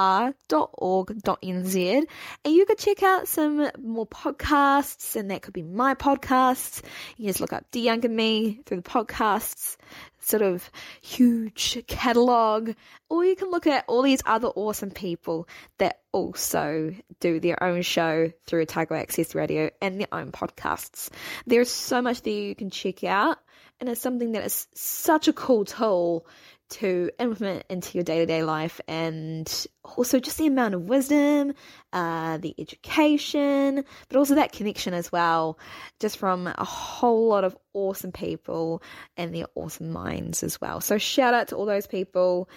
and 2.44 2.54
you 2.54 2.66
could 2.66 2.78
check 2.78 3.04
out 3.04 3.28
some 3.28 3.70
more 3.82 4.08
podcasts 4.08 5.16
and 5.16 5.32
that 5.32 5.42
could 5.42 5.54
be 5.54 5.64
my 5.64 5.96
podcasts. 5.96 6.82
You 7.18 7.26
can 7.26 7.28
just 7.28 7.42
look 7.42 7.54
up 7.54 7.66
D 7.72 7.90
and 7.90 8.04
Me 8.10 8.62
through 8.66 8.78
the 8.78 8.90
podcasts 8.90 9.78
sort 10.26 10.42
of 10.42 10.70
huge 11.02 11.84
catalog, 11.88 12.72
or 13.10 13.24
you 13.24 13.36
can 13.36 13.52
look 13.52 13.68
at 13.68 13.86
all 13.88 14.02
these 14.02 14.22
other 14.26 14.48
awesome 14.48 14.90
people 14.90 15.48
that 15.78 16.02
also 16.12 16.94
do 17.20 17.40
their 17.40 17.62
own 17.62 17.82
show 17.84 18.32
through 18.46 18.64
Otago 18.64 18.96
Access 18.96 19.36
Radio 19.36 19.70
and 19.82 20.00
their 20.00 20.08
own 20.12 20.32
podcasts. 20.32 21.10
There's 21.46 21.70
so 21.70 22.02
much 22.02 22.22
that 22.22 22.32
you 22.32 22.56
can 22.56 22.70
check 22.70 23.04
out, 23.04 23.38
and 23.80 23.88
it's 23.88 24.02
something 24.02 24.32
that 24.32 24.46
is 24.46 24.68
such 24.74 25.28
a 25.28 25.34
cool 25.34 25.66
tool 25.66 26.26
to 26.70 27.10
implement 27.20 27.64
into 27.70 27.98
your 27.98 28.04
day 28.04 28.20
to 28.20 28.26
day 28.26 28.44
life, 28.44 28.82
and 28.88 29.68
also 29.84 30.20
just 30.20 30.38
the 30.38 30.48
amount 30.48 30.74
of 30.74 30.84
wisdom, 30.84 31.54
uh, 31.94 32.38
the 32.38 32.56
education, 32.58 33.84
but 34.10 34.18
also 34.18 34.36
that 34.36 34.52
connection 34.52 34.94
as 34.94 35.12
well, 35.12 35.60
just 36.00 36.18
from 36.18 36.48
a 36.48 36.64
whole 36.64 37.28
lot 37.28 37.44
of 37.44 37.56
awesome 37.74 38.12
people 38.12 38.82
and 39.18 39.34
their 39.34 39.46
awesome 39.56 39.92
minds 39.92 40.44
as 40.44 40.60
well. 40.60 40.82
So, 40.82 40.98
shout 40.98 41.34
out 41.34 41.50
to 41.50 41.56
all 41.56 41.66
those 41.66 41.88
people, 41.88 42.50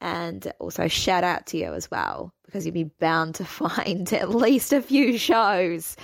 and 0.00 0.52
also 0.58 0.88
shout 0.88 1.24
out 1.24 1.46
to 1.48 1.58
you 1.58 1.72
as 1.74 1.90
well, 1.90 2.32
because 2.44 2.64
you'll 2.66 2.74
be 2.74 2.84
bound 2.84 3.36
to 3.36 3.44
find 3.46 4.12
at 4.12 4.30
least 4.30 4.72
a 4.72 4.82
few 4.82 5.18
shows 5.18 5.96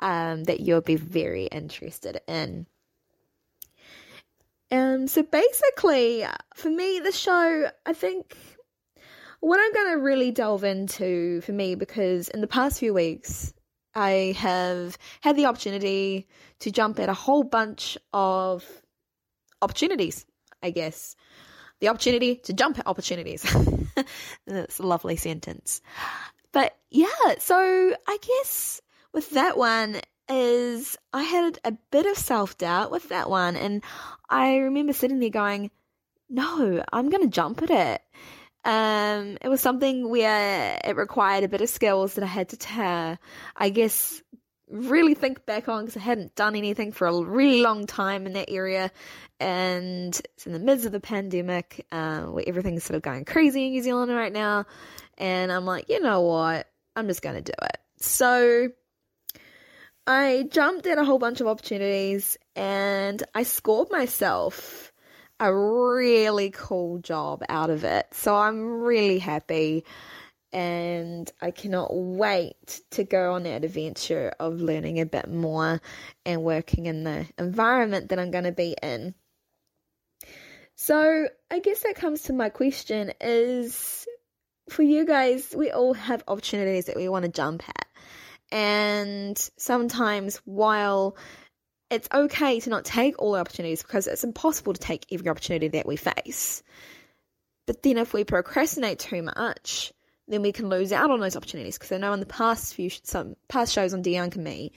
um, 0.00 0.44
that 0.44 0.60
you'll 0.60 0.80
be 0.80 0.96
very 0.96 1.46
interested 1.46 2.20
in. 2.26 2.66
Um, 4.74 5.06
so 5.06 5.22
basically, 5.22 6.26
for 6.54 6.68
me, 6.68 7.00
the 7.00 7.12
show, 7.12 7.70
I 7.86 7.92
think 7.92 8.36
what 9.40 9.60
I'm 9.60 9.72
going 9.72 9.92
to 9.92 10.02
really 10.02 10.32
delve 10.32 10.64
into 10.64 11.42
for 11.42 11.52
me, 11.52 11.76
because 11.76 12.28
in 12.28 12.40
the 12.40 12.46
past 12.46 12.80
few 12.80 12.92
weeks, 12.92 13.54
I 13.94 14.34
have 14.38 14.98
had 15.20 15.36
the 15.36 15.46
opportunity 15.46 16.26
to 16.60 16.72
jump 16.72 16.98
at 16.98 17.08
a 17.08 17.14
whole 17.14 17.44
bunch 17.44 17.96
of 18.12 18.64
opportunities, 19.62 20.26
I 20.62 20.70
guess. 20.70 21.14
The 21.80 21.88
opportunity 21.88 22.36
to 22.44 22.52
jump 22.52 22.78
at 22.78 22.86
opportunities. 22.86 23.44
That's 24.46 24.78
a 24.80 24.86
lovely 24.86 25.16
sentence. 25.16 25.82
But 26.52 26.76
yeah, 26.90 27.06
so 27.38 27.94
I 28.08 28.18
guess 28.20 28.80
with 29.12 29.30
that 29.30 29.56
one, 29.56 30.00
is 30.28 30.96
I 31.12 31.22
had 31.22 31.58
a 31.64 31.72
bit 31.90 32.06
of 32.06 32.16
self 32.16 32.56
doubt 32.58 32.90
with 32.90 33.08
that 33.10 33.28
one. 33.28 33.56
And 33.56 33.82
I 34.28 34.56
remember 34.56 34.92
sitting 34.92 35.20
there 35.20 35.30
going, 35.30 35.70
no, 36.28 36.82
I'm 36.92 37.10
going 37.10 37.22
to 37.22 37.28
jump 37.28 37.62
at 37.62 37.70
it. 37.70 38.02
Um, 38.64 39.36
it 39.42 39.48
was 39.48 39.60
something 39.60 40.08
where 40.08 40.80
it 40.82 40.96
required 40.96 41.44
a 41.44 41.48
bit 41.48 41.60
of 41.60 41.68
skills 41.68 42.14
that 42.14 42.24
I 42.24 42.28
had 42.28 42.48
to, 42.50 42.56
tear. 42.56 43.18
I 43.54 43.68
guess, 43.68 44.22
really 44.70 45.14
think 45.14 45.44
back 45.44 45.68
on 45.68 45.84
because 45.84 45.96
I 45.96 46.00
hadn't 46.00 46.34
done 46.34 46.56
anything 46.56 46.92
for 46.92 47.06
a 47.06 47.22
really 47.22 47.60
long 47.60 47.86
time 47.86 48.26
in 48.26 48.32
that 48.32 48.50
area. 48.50 48.90
And 49.38 50.18
it's 50.34 50.46
in 50.46 50.52
the 50.52 50.58
midst 50.58 50.86
of 50.86 50.92
the 50.92 51.00
pandemic, 51.00 51.86
uh, 51.92 52.22
where 52.22 52.44
everything's 52.46 52.84
sort 52.84 52.96
of 52.96 53.02
going 53.02 53.26
crazy 53.26 53.66
in 53.66 53.72
New 53.72 53.82
Zealand 53.82 54.10
right 54.12 54.32
now. 54.32 54.64
And 55.18 55.52
I'm 55.52 55.66
like, 55.66 55.90
you 55.90 56.00
know 56.00 56.22
what? 56.22 56.66
I'm 56.96 57.08
just 57.08 57.22
going 57.22 57.36
to 57.36 57.42
do 57.42 57.52
it. 57.62 57.78
So 57.98 58.70
I 60.06 60.48
jumped 60.50 60.86
at 60.86 60.98
a 60.98 61.04
whole 61.04 61.18
bunch 61.18 61.40
of 61.40 61.46
opportunities 61.46 62.36
and 62.54 63.22
I 63.34 63.42
scored 63.42 63.90
myself 63.90 64.92
a 65.40 65.54
really 65.54 66.50
cool 66.50 66.98
job 66.98 67.42
out 67.48 67.70
of 67.70 67.84
it. 67.84 68.06
So 68.12 68.36
I'm 68.36 68.82
really 68.82 69.18
happy 69.18 69.84
and 70.52 71.30
I 71.40 71.50
cannot 71.50 71.88
wait 71.92 72.80
to 72.92 73.04
go 73.04 73.32
on 73.32 73.42
that 73.42 73.64
adventure 73.64 74.32
of 74.38 74.60
learning 74.60 75.00
a 75.00 75.06
bit 75.06 75.28
more 75.28 75.80
and 76.24 76.44
working 76.44 76.86
in 76.86 77.02
the 77.02 77.26
environment 77.38 78.10
that 78.10 78.18
I'm 78.18 78.30
going 78.30 78.44
to 78.44 78.52
be 78.52 78.76
in. 78.82 79.14
So, 80.76 81.28
I 81.50 81.60
guess 81.60 81.80
that 81.80 81.94
comes 81.94 82.22
to 82.22 82.32
my 82.32 82.48
question 82.48 83.12
is 83.20 84.06
for 84.68 84.82
you 84.82 85.04
guys, 85.04 85.54
we 85.56 85.70
all 85.70 85.94
have 85.94 86.24
opportunities 86.26 86.86
that 86.86 86.96
we 86.96 87.08
want 87.08 87.24
to 87.24 87.30
jump 87.30 87.62
at. 87.68 87.86
And 88.54 89.36
sometimes, 89.56 90.36
while 90.44 91.16
it's 91.90 92.08
okay 92.14 92.60
to 92.60 92.70
not 92.70 92.84
take 92.84 93.20
all 93.20 93.32
the 93.32 93.40
opportunities 93.40 93.82
because 93.82 94.06
it's 94.06 94.22
impossible 94.22 94.74
to 94.74 94.80
take 94.80 95.06
every 95.10 95.28
opportunity 95.28 95.66
that 95.68 95.86
we 95.86 95.96
face. 95.96 96.62
But 97.66 97.82
then, 97.82 97.98
if 97.98 98.14
we 98.14 98.22
procrastinate 98.22 99.00
too 99.00 99.22
much, 99.22 99.92
then 100.28 100.40
we 100.40 100.52
can 100.52 100.68
lose 100.68 100.92
out 100.92 101.10
on 101.10 101.18
those 101.18 101.36
opportunities. 101.36 101.76
Because 101.76 101.90
I 101.90 101.98
know 101.98 102.12
in 102.12 102.20
the 102.20 102.26
past 102.26 102.74
few 102.74 102.90
some 102.90 103.34
past 103.48 103.72
shows 103.72 103.92
on 103.92 104.02
D 104.02 104.14
and 104.14 104.36
Me, 104.36 104.70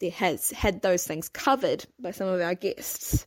there 0.00 0.10
has 0.12 0.50
had 0.50 0.80
those 0.80 1.06
things 1.06 1.28
covered 1.28 1.84
by 2.00 2.12
some 2.12 2.28
of 2.28 2.40
our 2.40 2.54
guests. 2.54 3.26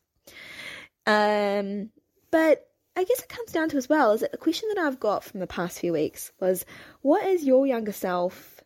Um, 1.06 1.92
but 2.32 2.68
I 2.96 3.04
guess 3.04 3.22
it 3.22 3.30
comes 3.30 3.52
down 3.52 3.70
to 3.70 3.78
as 3.78 3.88
well 3.88 4.14
is 4.14 4.22
that 4.22 4.32
the 4.32 4.38
question 4.40 4.70
that 4.74 4.82
I've 4.82 5.00
got 5.00 5.24
from 5.24 5.42
the 5.42 5.48
past 5.48 5.80
few 5.80 5.94
weeks 5.94 6.32
was, 6.40 6.66
what 7.02 7.24
is 7.24 7.44
your 7.44 7.68
younger 7.68 7.92
self 7.92 8.61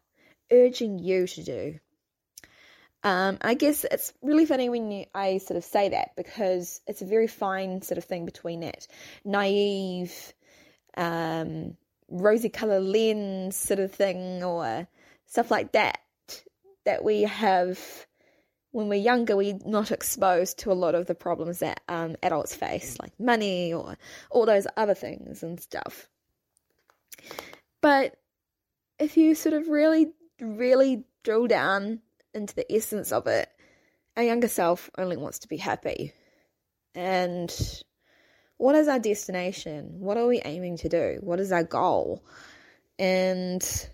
urging 0.51 0.99
you 0.99 1.27
to 1.27 1.43
do. 1.43 1.79
Um, 3.03 3.37
I 3.41 3.53
guess 3.53 3.83
it's 3.83 4.13
really 4.23 4.47
funny 4.47 4.67
when 4.67 4.89
you, 4.89 5.05
I 5.13 5.37
sort 5.37 5.57
of 5.57 5.63
say 5.63 5.89
that 5.89 6.15
because 6.17 6.81
it's 6.87 7.03
a 7.03 7.05
very 7.05 7.27
fine 7.27 7.83
sort 7.83 7.99
of 7.99 8.03
thing 8.05 8.25
between 8.25 8.61
that 8.61 8.87
naive, 9.23 10.33
um, 10.97 11.77
rosy 12.09 12.49
color 12.49 12.79
lens 12.79 13.55
sort 13.55 13.79
of 13.79 13.91
thing 13.91 14.43
or 14.43 14.87
stuff 15.27 15.51
like 15.51 15.73
that 15.73 15.99
that 16.85 17.03
we 17.03 17.23
have 17.23 17.79
when 18.71 18.89
we're 18.89 18.95
younger. 18.95 19.35
We're 19.35 19.59
not 19.65 19.91
exposed 19.91 20.59
to 20.59 20.71
a 20.71 20.73
lot 20.73 20.95
of 20.95 21.05
the 21.05 21.15
problems 21.15 21.59
that 21.59 21.81
um, 21.87 22.15
adults 22.23 22.55
face, 22.55 22.97
like 22.99 23.11
money 23.19 23.71
or 23.71 23.97
all 24.31 24.47
those 24.47 24.65
other 24.77 24.95
things 24.95 25.43
and 25.43 25.59
stuff. 25.59 26.09
But 27.81 28.15
if 28.97 29.15
you 29.15 29.35
sort 29.35 29.53
of 29.53 29.67
really 29.67 30.11
really 30.39 31.05
drill 31.23 31.47
down 31.47 32.01
into 32.33 32.55
the 32.55 32.71
essence 32.73 33.11
of 33.11 33.27
it, 33.27 33.49
our 34.17 34.23
younger 34.23 34.47
self 34.47 34.89
only 34.97 35.17
wants 35.17 35.39
to 35.39 35.47
be 35.47 35.57
happy. 35.57 36.13
And 36.93 37.53
what 38.57 38.75
is 38.75 38.87
our 38.87 38.99
destination? 38.99 39.99
What 39.99 40.17
are 40.17 40.27
we 40.27 40.41
aiming 40.45 40.77
to 40.77 40.89
do? 40.89 41.17
What 41.21 41.39
is 41.39 41.51
our 41.51 41.63
goal? 41.63 42.23
And 42.97 43.87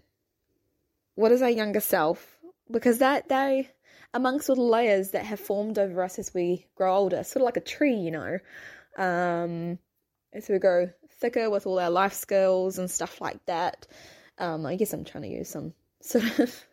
what 1.15 1.31
is 1.31 1.41
our 1.41 1.49
younger 1.49 1.79
self? 1.79 2.37
Because 2.69 2.99
that 2.99 3.27
they 3.29 3.69
amongst 4.13 4.49
all 4.49 4.55
the 4.55 4.61
layers 4.61 5.11
that 5.11 5.25
have 5.25 5.39
formed 5.39 5.79
over 5.79 6.03
us 6.03 6.19
as 6.19 6.33
we 6.33 6.65
grow 6.75 6.95
older, 6.95 7.23
sort 7.23 7.41
of 7.41 7.45
like 7.45 7.57
a 7.57 7.61
tree, 7.61 7.95
you 7.95 8.11
know. 8.11 8.37
Um, 8.97 9.79
as 10.33 10.47
we 10.49 10.59
grow 10.59 10.89
thicker 11.19 11.49
with 11.49 11.65
all 11.65 11.79
our 11.79 11.89
life 11.89 12.13
skills 12.13 12.77
and 12.77 12.89
stuff 12.89 13.21
like 13.21 13.45
that. 13.45 13.87
Um, 14.37 14.65
I 14.65 14.75
guess 14.75 14.93
I'm 14.93 15.05
trying 15.05 15.23
to 15.23 15.29
use 15.29 15.49
some 15.49 15.73
sort 16.01 16.39
of 16.39 16.65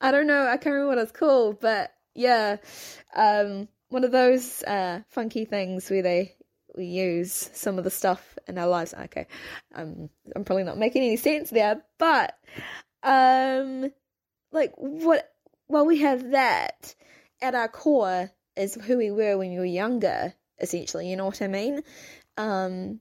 I 0.00 0.10
don't 0.10 0.26
know, 0.26 0.46
I 0.46 0.56
can't 0.56 0.74
remember 0.74 0.88
what 0.88 0.98
it's 0.98 1.12
called, 1.12 1.60
but 1.60 1.92
yeah, 2.14 2.56
um, 3.14 3.68
one 3.88 4.04
of 4.04 4.12
those 4.12 4.62
uh, 4.62 5.00
funky 5.08 5.44
things 5.44 5.90
where 5.90 6.02
they 6.02 6.34
we 6.74 6.86
use 6.86 7.50
some 7.52 7.76
of 7.76 7.84
the 7.84 7.90
stuff 7.90 8.38
in 8.48 8.56
our 8.56 8.66
lives. 8.66 8.94
Okay, 8.94 9.26
um, 9.74 10.08
I'm 10.34 10.44
probably 10.44 10.64
not 10.64 10.78
making 10.78 11.02
any 11.02 11.16
sense 11.16 11.50
there, 11.50 11.82
but 11.98 12.38
um, 13.02 13.92
like 14.52 14.72
what? 14.76 15.30
Well, 15.68 15.86
we 15.86 16.00
have 16.00 16.30
that 16.30 16.94
at 17.40 17.54
our 17.54 17.68
core 17.68 18.30
is 18.56 18.74
who 18.74 18.98
we 18.98 19.10
were 19.10 19.36
when 19.38 19.50
we 19.50 19.58
were 19.58 19.64
younger. 19.64 20.34
Essentially, 20.60 21.10
you 21.10 21.16
know 21.16 21.26
what 21.26 21.42
I 21.42 21.48
mean? 21.48 21.82
Um, 22.36 23.00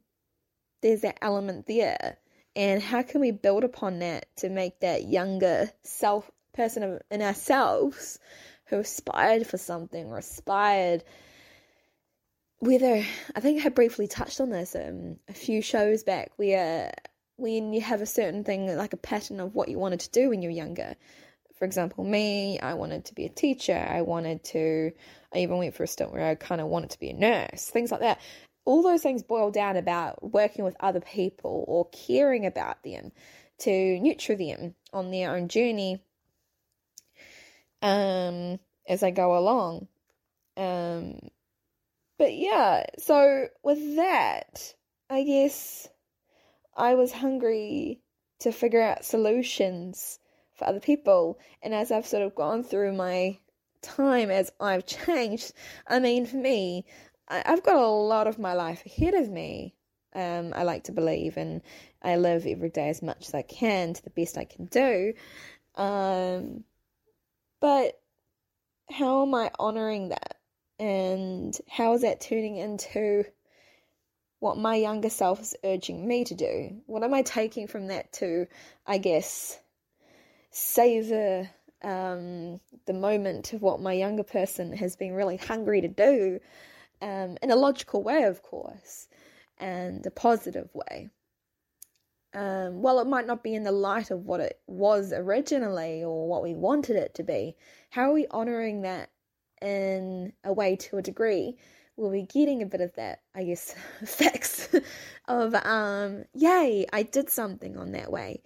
there's 0.81 1.01
that 1.01 1.19
element 1.21 1.67
there 1.67 2.17
and 2.55 2.81
how 2.81 3.01
can 3.01 3.21
we 3.21 3.31
build 3.31 3.63
upon 3.63 3.99
that 3.99 4.25
to 4.37 4.49
make 4.49 4.79
that 4.81 5.05
younger 5.05 5.71
self 5.83 6.29
person 6.53 6.99
in 7.09 7.21
ourselves 7.21 8.19
who 8.65 8.79
aspired 8.79 9.47
for 9.47 9.57
something 9.57 10.07
or 10.07 10.17
aspired 10.17 11.03
whether 12.59 13.03
I 13.35 13.39
think 13.39 13.65
I 13.65 13.69
briefly 13.69 14.07
touched 14.07 14.39
on 14.39 14.49
this 14.49 14.75
um, 14.75 15.17
a 15.27 15.33
few 15.33 15.61
shows 15.61 16.03
back 16.03 16.31
where 16.35 16.93
when 17.37 17.73
you 17.73 17.81
have 17.81 18.01
a 18.01 18.05
certain 18.05 18.43
thing 18.43 18.67
like 18.77 18.93
a 18.93 18.97
pattern 18.97 19.39
of 19.39 19.55
what 19.55 19.67
you 19.67 19.79
wanted 19.79 20.01
to 20.01 20.11
do 20.11 20.29
when 20.29 20.43
you're 20.43 20.51
younger. 20.51 20.95
For 21.57 21.65
example 21.65 22.03
me 22.03 22.59
I 22.59 22.75
wanted 22.75 23.05
to 23.05 23.15
be 23.15 23.25
a 23.25 23.29
teacher. 23.29 23.75
I 23.75 24.01
wanted 24.01 24.43
to 24.45 24.91
I 25.33 25.39
even 25.39 25.57
went 25.57 25.73
for 25.73 25.83
a 25.83 25.87
stint 25.87 26.11
where 26.11 26.25
I 26.25 26.35
kind 26.35 26.61
of 26.61 26.67
wanted 26.67 26.91
to 26.91 26.99
be 26.99 27.09
a 27.09 27.13
nurse 27.13 27.65
things 27.65 27.91
like 27.91 28.01
that 28.01 28.19
all 28.65 28.83
those 28.83 29.01
things 29.01 29.23
boil 29.23 29.51
down 29.51 29.77
about 29.77 30.31
working 30.31 30.63
with 30.63 30.75
other 30.79 31.01
people 31.01 31.65
or 31.67 31.89
caring 31.89 32.45
about 32.45 32.83
them 32.83 33.11
to 33.59 33.99
nurture 33.99 34.35
them 34.35 34.75
on 34.93 35.11
their 35.11 35.35
own 35.35 35.47
journey 35.47 36.01
um, 37.81 38.59
as 38.87 38.99
they 38.99 39.11
go 39.11 39.37
along. 39.37 39.87
Um, 40.57 41.19
but 42.17 42.33
yeah, 42.33 42.85
so 42.99 43.47
with 43.63 43.95
that, 43.95 44.75
I 45.09 45.23
guess 45.23 45.87
I 46.75 46.95
was 46.95 47.11
hungry 47.11 48.01
to 48.39 48.51
figure 48.51 48.81
out 48.81 49.05
solutions 49.05 50.19
for 50.55 50.67
other 50.67 50.79
people. 50.79 51.39
And 51.61 51.73
as 51.73 51.91
I've 51.91 52.05
sort 52.05 52.23
of 52.23 52.35
gone 52.35 52.63
through 52.63 52.93
my 52.93 53.39
time 53.81 54.29
as 54.29 54.51
I've 54.59 54.85
changed, 55.05 55.53
I 55.87 55.99
mean, 55.99 56.25
for 56.25 56.37
me, 56.37 56.85
I, 57.31 57.43
have 57.45 57.63
got 57.63 57.77
a 57.77 57.87
lot 57.87 58.27
of 58.27 58.37
my 58.37 58.53
life 58.53 58.85
ahead 58.85 59.13
of 59.13 59.29
me. 59.29 59.73
Um, 60.13 60.51
I 60.53 60.63
like 60.63 60.83
to 60.85 60.91
believe, 60.91 61.37
and 61.37 61.61
I 62.03 62.17
live 62.17 62.45
every 62.45 62.69
day 62.69 62.89
as 62.89 63.01
much 63.01 63.29
as 63.29 63.33
I 63.33 63.41
can 63.41 63.93
to 63.93 64.03
the 64.03 64.09
best 64.09 64.37
I 64.37 64.43
can 64.43 64.65
do. 64.65 65.13
Um, 65.75 66.65
but 67.61 67.99
how 68.89 69.21
am 69.21 69.33
I 69.33 69.49
honoring 69.57 70.09
that? 70.09 70.37
And 70.79 71.57
how 71.69 71.93
is 71.93 72.01
that 72.01 72.19
turning 72.19 72.57
into 72.57 73.23
what 74.39 74.57
my 74.57 74.75
younger 74.75 75.09
self 75.09 75.39
is 75.39 75.55
urging 75.63 76.05
me 76.05 76.25
to 76.25 76.35
do? 76.35 76.81
What 76.87 77.03
am 77.03 77.13
I 77.13 77.21
taking 77.21 77.67
from 77.67 77.87
that 77.87 78.11
to, 78.13 78.47
I 78.85 78.97
guess, 78.97 79.57
savor 80.49 81.49
um, 81.83 82.59
the 82.85 82.93
moment 82.93 83.53
of 83.53 83.61
what 83.61 83.79
my 83.79 83.93
younger 83.93 84.23
person 84.23 84.73
has 84.73 84.97
been 84.97 85.13
really 85.13 85.37
hungry 85.37 85.81
to 85.81 85.87
do 85.87 86.41
um, 87.01 87.37
in 87.41 87.51
a 87.51 87.55
logical 87.55 88.03
way, 88.03 88.23
of 88.23 88.41
course, 88.43 89.07
and 89.57 90.05
a 90.05 90.11
positive 90.11 90.69
way. 90.73 91.09
Um, 92.33 92.81
well, 92.81 92.99
it 92.99 93.07
might 93.07 93.27
not 93.27 93.43
be 93.43 93.53
in 93.53 93.63
the 93.63 93.71
light 93.71 94.09
of 94.09 94.25
what 94.25 94.39
it 94.39 94.59
was 94.67 95.11
originally 95.11 96.03
or 96.03 96.27
what 96.27 96.43
we 96.43 96.53
wanted 96.53 96.95
it 96.95 97.15
to 97.15 97.23
be. 97.23 97.55
How 97.89 98.09
are 98.09 98.13
we 98.13 98.27
honoring 98.31 98.83
that 98.83 99.09
in 99.61 100.31
a 100.43 100.53
way 100.53 100.77
to 100.77 100.97
a 100.97 101.01
degree? 101.01 101.57
We'll 101.97 102.11
be 102.11 102.23
getting 102.23 102.61
a 102.61 102.65
bit 102.65 102.81
of 102.81 102.93
that, 102.95 103.19
I 103.35 103.43
guess, 103.43 103.75
fix 104.05 104.69
of, 105.27 105.53
um, 105.55 106.23
yay, 106.33 106.85
I 106.93 107.03
did 107.03 107.29
something 107.29 107.77
on 107.77 107.91
that 107.91 108.11
way. 108.11 108.43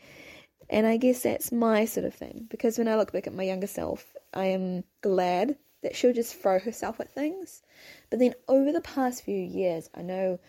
And 0.68 0.88
I 0.88 0.98
guess 0.98 1.22
that's 1.22 1.52
my 1.52 1.86
sort 1.86 2.08
of 2.08 2.16
thing 2.16 2.48
because 2.50 2.80
when 2.80 2.88
I 2.88 2.96
look 2.96 3.12
back 3.12 3.28
at 3.28 3.36
my 3.36 3.44
younger 3.44 3.68
self, 3.68 4.16
I 4.34 4.46
am 4.46 4.84
glad 5.02 5.58
that 5.86 5.96
she'll 5.96 6.12
just 6.12 6.36
throw 6.36 6.58
herself 6.58 7.00
at 7.00 7.12
things. 7.12 7.62
But 8.10 8.18
then 8.18 8.34
over 8.48 8.72
the 8.72 8.82
past 8.82 9.24
few 9.24 9.38
years, 9.40 9.88
I 9.94 10.02
know 10.02 10.40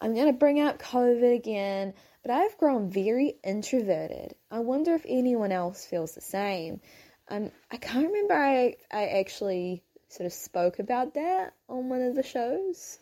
I'm 0.00 0.12
going 0.12 0.26
to 0.26 0.32
bring 0.32 0.60
up 0.60 0.82
COVID 0.82 1.36
again, 1.36 1.94
but 2.22 2.32
I've 2.32 2.58
grown 2.58 2.90
very 2.90 3.36
introverted. 3.44 4.34
I 4.50 4.58
wonder 4.58 4.92
if 4.94 5.06
anyone 5.06 5.52
else 5.52 5.86
feels 5.86 6.16
the 6.16 6.20
same. 6.20 6.80
Um, 7.28 7.52
I 7.70 7.76
can't 7.76 8.08
remember 8.08 8.34
I, 8.34 8.74
I 8.92 9.06
actually 9.20 9.84
sort 10.08 10.26
of 10.26 10.32
spoke 10.32 10.80
about 10.80 11.14
that 11.14 11.54
on 11.68 11.88
one 11.88 12.02
of 12.02 12.16
the 12.16 12.24
shows 12.24 12.98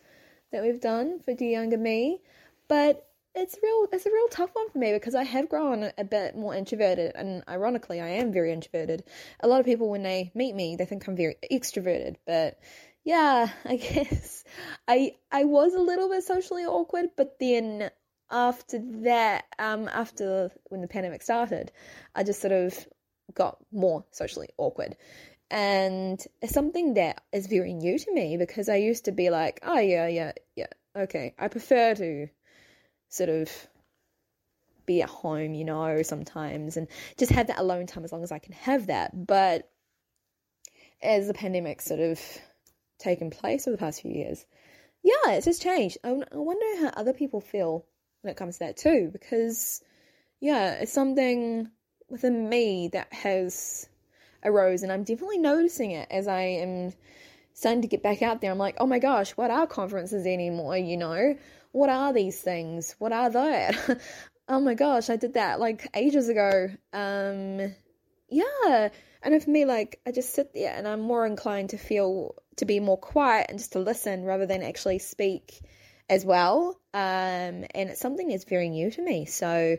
that 0.53 0.63
we've 0.63 0.83
done 0.83 1.21
for 1.21 1.33
Dear 1.33 1.63
Younger 1.63 1.79
Me, 1.79 2.21
but 2.69 3.10
it's 3.35 3.57
real 3.63 3.87
it's 3.93 4.07
a 4.07 4.11
real 4.13 4.29
tough 4.29 4.51
one 4.53 4.69
for 4.71 4.79
me 4.79 4.93
because 4.93 5.15
I 5.15 5.23
have 5.25 5.49
grown 5.49 5.91
a 5.97 6.05
bit 6.05 6.37
more 6.37 6.55
introverted 6.55 7.13
and 7.15 7.45
ironically 7.49 8.01
I 8.01 8.09
am 8.09 8.33
very 8.33 8.53
introverted. 8.53 9.05
A 9.41 9.49
lot 9.49 9.61
of 9.61 9.67
people 9.67 9.89
when 9.89 10.03
they 10.03 10.33
meet 10.35 10.55
me 10.55 10.77
they 10.77 10.85
think 10.85 11.07
I'm 11.07 11.17
very 11.17 11.37
extroverted, 11.51 12.17
but 12.27 12.59
yeah, 13.05 13.49
I 13.65 13.77
guess 13.77 14.45
I 14.89 15.15
I 15.31 15.45
was 15.45 15.75
a 15.75 15.81
little 15.81 16.09
bit 16.09 16.25
socially 16.25 16.65
awkward, 16.65 17.11
but 17.17 17.39
then 17.39 17.91
after 18.31 18.81
that, 19.03 19.45
um 19.59 19.89
after 19.89 20.51
when 20.69 20.81
the 20.81 20.89
pandemic 20.89 21.23
started, 21.23 21.73
I 22.15 22.25
just 22.25 22.41
sort 22.41 22.53
of 22.53 22.87
got 23.35 23.59
more 23.73 24.05
socially 24.11 24.49
awkward. 24.59 24.97
And 25.53 26.25
it's 26.43 26.53
something 26.53 26.95
that 26.95 27.23
is 27.33 27.49
very 27.49 27.75
new 27.75 27.99
to 27.99 28.13
me 28.13 28.37
because 28.37 28.69
I 28.69 28.77
used 28.77 29.07
to 29.07 29.13
be 29.13 29.31
like, 29.31 29.61
oh 29.65 29.79
yeah, 29.79 30.07
yeah, 30.07 30.33
yeah, 30.57 30.67
okay. 30.97 31.35
I 31.39 31.49
prefer 31.49 31.95
to 31.97 32.29
sort 33.11 33.29
of 33.29 33.51
be 34.87 35.03
at 35.03 35.09
home, 35.09 35.55
you 35.55 35.65
know, 35.65 36.03
sometimes 36.03 36.77
and 36.77 36.89
just 37.19 37.33
have 37.33 37.49
that 37.49 37.59
alone 37.59 37.87
time 37.87 38.05
as 38.05 38.13
long 38.13 38.23
as 38.23 38.33
I 38.33 38.39
can 38.39 38.55
have 38.55 38.87
that. 38.87 39.27
But 39.27 39.71
as 41.03 41.27
the 41.27 41.35
pandemic 41.35 41.81
sort 41.81 42.01
of 42.01 42.21
taken 42.99 43.31
place 43.31 43.67
over 43.67 43.77
the 43.77 43.81
past 43.81 44.03
few 44.03 44.13
years, 44.13 44.45
yeah, 45.03 45.33
it's 45.33 45.47
just 45.47 45.63
changed. 45.63 45.99
I, 46.03 46.09
I 46.09 46.37
wonder 46.37 46.81
how 46.81 46.93
other 46.97 47.13
people 47.13 47.41
feel 47.41 47.85
when 48.23 48.31
it 48.31 48.37
comes 48.37 48.59
to 48.59 48.67
that 48.67 48.77
too, 48.77 49.11
because 49.13 49.83
yeah, 50.41 50.73
it's 50.73 50.93
something 50.93 51.71
within 52.09 52.49
me 52.49 52.89
that 52.93 53.13
has 53.13 53.87
arose, 54.45 54.83
and 54.83 54.91
I'm 54.91 55.05
definitely 55.05 55.39
noticing 55.39 55.93
it 55.93 56.09
as 56.11 56.27
I 56.27 56.43
am 56.43 56.93
starting 57.55 57.83
to 57.83 57.89
get 57.89 58.03
back 58.03 58.23
out 58.23 58.41
there. 58.41 58.51
I'm 58.51 58.59
like, 58.59 58.77
oh 58.79 58.87
my 58.87 58.99
gosh, 58.99 59.33
what 59.33 59.51
are 59.51 59.67
conferences 59.67 60.27
anymore? 60.27 60.77
You 60.77 60.97
know, 60.97 61.37
what 61.73 61.91
are 61.91 62.13
these 62.13 62.41
things? 62.41 62.97
What 62.99 63.13
are 63.13 63.31
that? 63.31 64.01
oh 64.49 64.61
my 64.61 64.75
gosh, 64.75 65.11
I 65.11 65.17
did 65.17 65.35
that 65.35 65.61
like 65.61 65.89
ages 65.95 66.29
ago. 66.29 66.69
Um, 66.93 67.75
yeah. 68.29 68.89
And 69.23 69.43
for 69.43 69.51
me, 69.51 69.65
like, 69.65 70.01
I 70.07 70.13
just 70.13 70.35
sit 70.35 70.55
there 70.55 70.75
and 70.75 70.89
I'm 70.89 71.01
more 71.01 71.27
inclined 71.27 71.71
to 71.71 71.79
feel 71.79 72.35
to 72.57 72.65
be 72.65 72.81
more 72.81 72.97
quiet 72.97 73.47
and 73.49 73.59
just 73.59 73.73
to 73.73 73.79
listen 73.79 74.25
rather 74.25 74.47
than 74.47 74.63
actually 74.63 74.99
speak 74.99 75.61
as 76.09 76.25
well. 76.25 76.81
Um, 76.95 77.65
and 77.75 77.91
it's 77.91 78.01
something 78.01 78.29
that's 78.29 78.45
very 78.45 78.69
new 78.69 78.91
to 78.91 79.03
me. 79.03 79.27
So, 79.27 79.77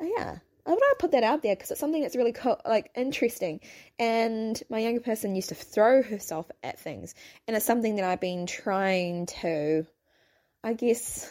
yeah, 0.00 0.38
I 0.66 0.70
would 0.70 0.80
put 0.98 1.12
that 1.12 1.22
out 1.22 1.42
there 1.42 1.54
because 1.54 1.70
it's 1.70 1.80
something 1.80 2.02
that's 2.02 2.16
really 2.16 2.32
co- 2.32 2.60
like 2.66 2.90
interesting. 2.94 3.60
And 3.98 4.60
my 4.68 4.78
younger 4.78 5.00
person 5.00 5.34
used 5.34 5.50
to 5.50 5.54
throw 5.54 6.02
herself 6.02 6.50
at 6.62 6.78
things, 6.78 7.14
and 7.46 7.56
it's 7.56 7.66
something 7.66 7.96
that 7.96 8.04
I've 8.04 8.20
been 8.20 8.46
trying 8.46 9.26
to 9.26 9.86
I 10.62 10.72
guess, 10.72 11.30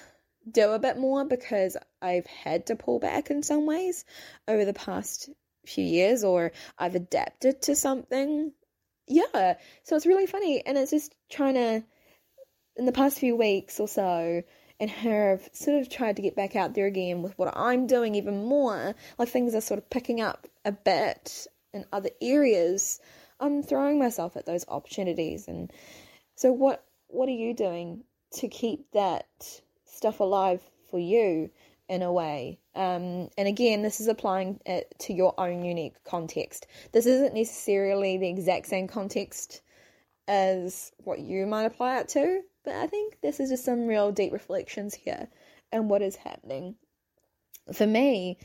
do 0.49 0.71
a 0.71 0.79
bit 0.79 0.97
more 0.97 1.25
because 1.25 1.77
I've 2.01 2.25
had 2.27 2.67
to 2.67 2.75
pull 2.75 2.99
back 2.99 3.29
in 3.29 3.43
some 3.43 3.65
ways 3.65 4.05
over 4.47 4.65
the 4.65 4.73
past 4.73 5.29
few 5.65 5.83
years 5.83 6.23
or 6.23 6.51
I've 6.77 6.95
adapted 6.95 7.61
to 7.63 7.75
something. 7.75 8.53
Yeah, 9.07 9.55
so 9.83 9.95
it's 9.95 10.05
really 10.05 10.27
funny 10.27 10.63
and 10.65 10.77
it's 10.77 10.91
just 10.91 11.13
trying 11.29 11.55
to, 11.55 11.83
in 12.77 12.85
the 12.85 12.91
past 12.91 13.19
few 13.19 13.35
weeks 13.35 13.79
or 13.79 13.87
so, 13.87 14.43
and 14.79 14.89
her 14.89 15.31
have 15.31 15.49
sort 15.53 15.81
of 15.81 15.89
tried 15.89 16.17
to 16.17 16.21
get 16.21 16.35
back 16.35 16.55
out 16.55 16.75
there 16.75 16.85
again 16.85 17.23
with 17.23 17.37
what 17.37 17.55
I'm 17.57 17.87
doing 17.87 18.15
even 18.15 18.45
more. 18.45 18.95
Like 19.17 19.29
things 19.29 19.55
are 19.55 19.61
sort 19.61 19.79
of 19.79 19.89
picking 19.89 20.21
up 20.21 20.47
a 20.63 20.71
bit 20.71 21.47
in 21.73 21.85
other 21.91 22.11
areas. 22.21 22.99
I'm 23.39 23.63
throwing 23.63 23.99
myself 23.99 24.37
at 24.37 24.45
those 24.45 24.65
opportunities 24.67 25.47
and 25.47 25.71
so 26.35 26.51
what 26.51 26.83
what 27.07 27.29
are 27.29 27.33
you 27.33 27.53
doing 27.53 28.03
to 28.33 28.47
keep 28.47 28.91
that 28.91 29.27
stuff 29.85 30.19
alive 30.19 30.61
for 30.89 30.99
you 30.99 31.49
in 31.89 32.01
a 32.01 32.11
way. 32.11 32.59
Um, 32.75 33.29
and 33.37 33.47
again, 33.47 33.81
this 33.81 33.99
is 33.99 34.07
applying 34.07 34.59
it 34.65 34.93
to 34.99 35.13
your 35.13 35.33
own 35.39 35.63
unique 35.63 36.03
context. 36.03 36.67
This 36.91 37.05
isn't 37.05 37.33
necessarily 37.33 38.17
the 38.17 38.29
exact 38.29 38.67
same 38.67 38.87
context 38.87 39.61
as 40.27 40.91
what 41.03 41.19
you 41.19 41.45
might 41.45 41.63
apply 41.63 41.99
it 41.99 42.09
to, 42.09 42.41
but 42.63 42.75
I 42.75 42.87
think 42.87 43.21
this 43.21 43.39
is 43.39 43.49
just 43.49 43.63
some 43.63 43.87
real 43.87 44.11
deep 44.11 44.33
reflections 44.33 44.93
here 44.93 45.27
and 45.71 45.89
what 45.89 46.01
is 46.01 46.17
happening 46.17 46.75
for 47.73 47.87
me. 47.87 48.37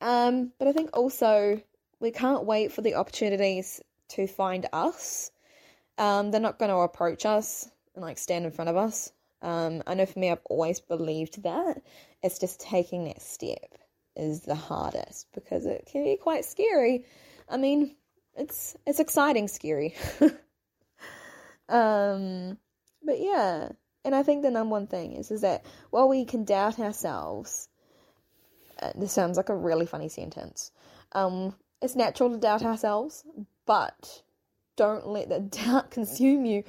Um, 0.00 0.52
but 0.58 0.68
I 0.68 0.72
think 0.72 0.96
also 0.96 1.60
we 2.00 2.10
can't 2.10 2.44
wait 2.44 2.72
for 2.72 2.80
the 2.80 2.94
opportunities 2.94 3.82
to 4.10 4.26
find 4.26 4.66
us. 4.72 5.30
Um, 5.98 6.30
they're 6.30 6.40
not 6.40 6.58
going 6.58 6.70
to 6.70 6.78
approach 6.78 7.26
us 7.26 7.68
and 7.94 8.02
like 8.02 8.18
stand 8.18 8.46
in 8.46 8.52
front 8.52 8.70
of 8.70 8.76
us. 8.76 9.12
Um, 9.42 9.82
I 9.86 9.94
know 9.94 10.06
for 10.06 10.18
me, 10.18 10.30
I've 10.30 10.40
always 10.46 10.80
believed 10.80 11.42
that. 11.42 11.82
It's 12.22 12.38
just 12.38 12.60
taking 12.60 13.04
that 13.04 13.22
step 13.22 13.78
is 14.16 14.40
the 14.40 14.54
hardest 14.54 15.28
because 15.32 15.64
it 15.64 15.88
can 15.90 16.04
be 16.04 16.16
quite 16.16 16.44
scary. 16.44 17.04
I 17.48 17.56
mean, 17.56 17.94
it's 18.36 18.76
it's 18.86 19.00
exciting, 19.00 19.48
scary. 19.48 19.94
um, 21.68 22.58
but 23.02 23.20
yeah, 23.20 23.68
and 24.04 24.14
I 24.14 24.22
think 24.22 24.42
the 24.42 24.50
number 24.50 24.72
one 24.72 24.86
thing 24.86 25.12
is 25.12 25.30
is 25.30 25.42
that 25.42 25.64
while 25.90 26.08
we 26.08 26.24
can 26.24 26.44
doubt 26.44 26.78
ourselves, 26.78 27.68
uh, 28.82 28.92
this 28.96 29.12
sounds 29.12 29.36
like 29.36 29.48
a 29.48 29.56
really 29.56 29.86
funny 29.86 30.08
sentence. 30.08 30.72
Um, 31.12 31.54
it's 31.80 31.96
natural 31.96 32.30
to 32.30 32.38
doubt 32.38 32.64
ourselves, 32.64 33.24
but 33.66 34.22
don't 34.76 35.06
let 35.06 35.28
that 35.28 35.50
doubt 35.64 35.90
consume 35.90 36.44
you 36.44 36.64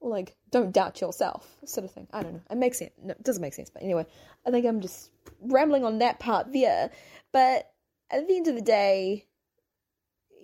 like 0.00 0.36
don't 0.52 0.70
doubt 0.70 1.00
yourself 1.00 1.56
sort 1.64 1.84
of 1.84 1.90
thing. 1.90 2.06
I 2.12 2.22
don't 2.22 2.34
know. 2.34 2.42
It 2.50 2.58
makes 2.58 2.78
sense. 2.78 2.92
No, 3.02 3.12
it 3.12 3.22
doesn't 3.22 3.42
make 3.42 3.54
sense. 3.54 3.70
But 3.70 3.82
anyway, 3.82 4.06
I 4.46 4.50
think 4.50 4.66
I'm 4.66 4.80
just 4.80 5.10
rambling 5.40 5.84
on 5.84 5.98
that 5.98 6.20
part 6.20 6.52
there. 6.52 6.90
But 7.32 7.72
at 8.10 8.28
the 8.28 8.36
end 8.36 8.46
of 8.46 8.54
the 8.54 8.62
day, 8.62 9.26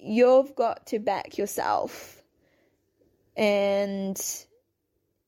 you've 0.03 0.57
got 0.57 0.87
to 0.88 0.99
back 0.99 1.38
yourself. 1.38 2.23
And 3.37 4.21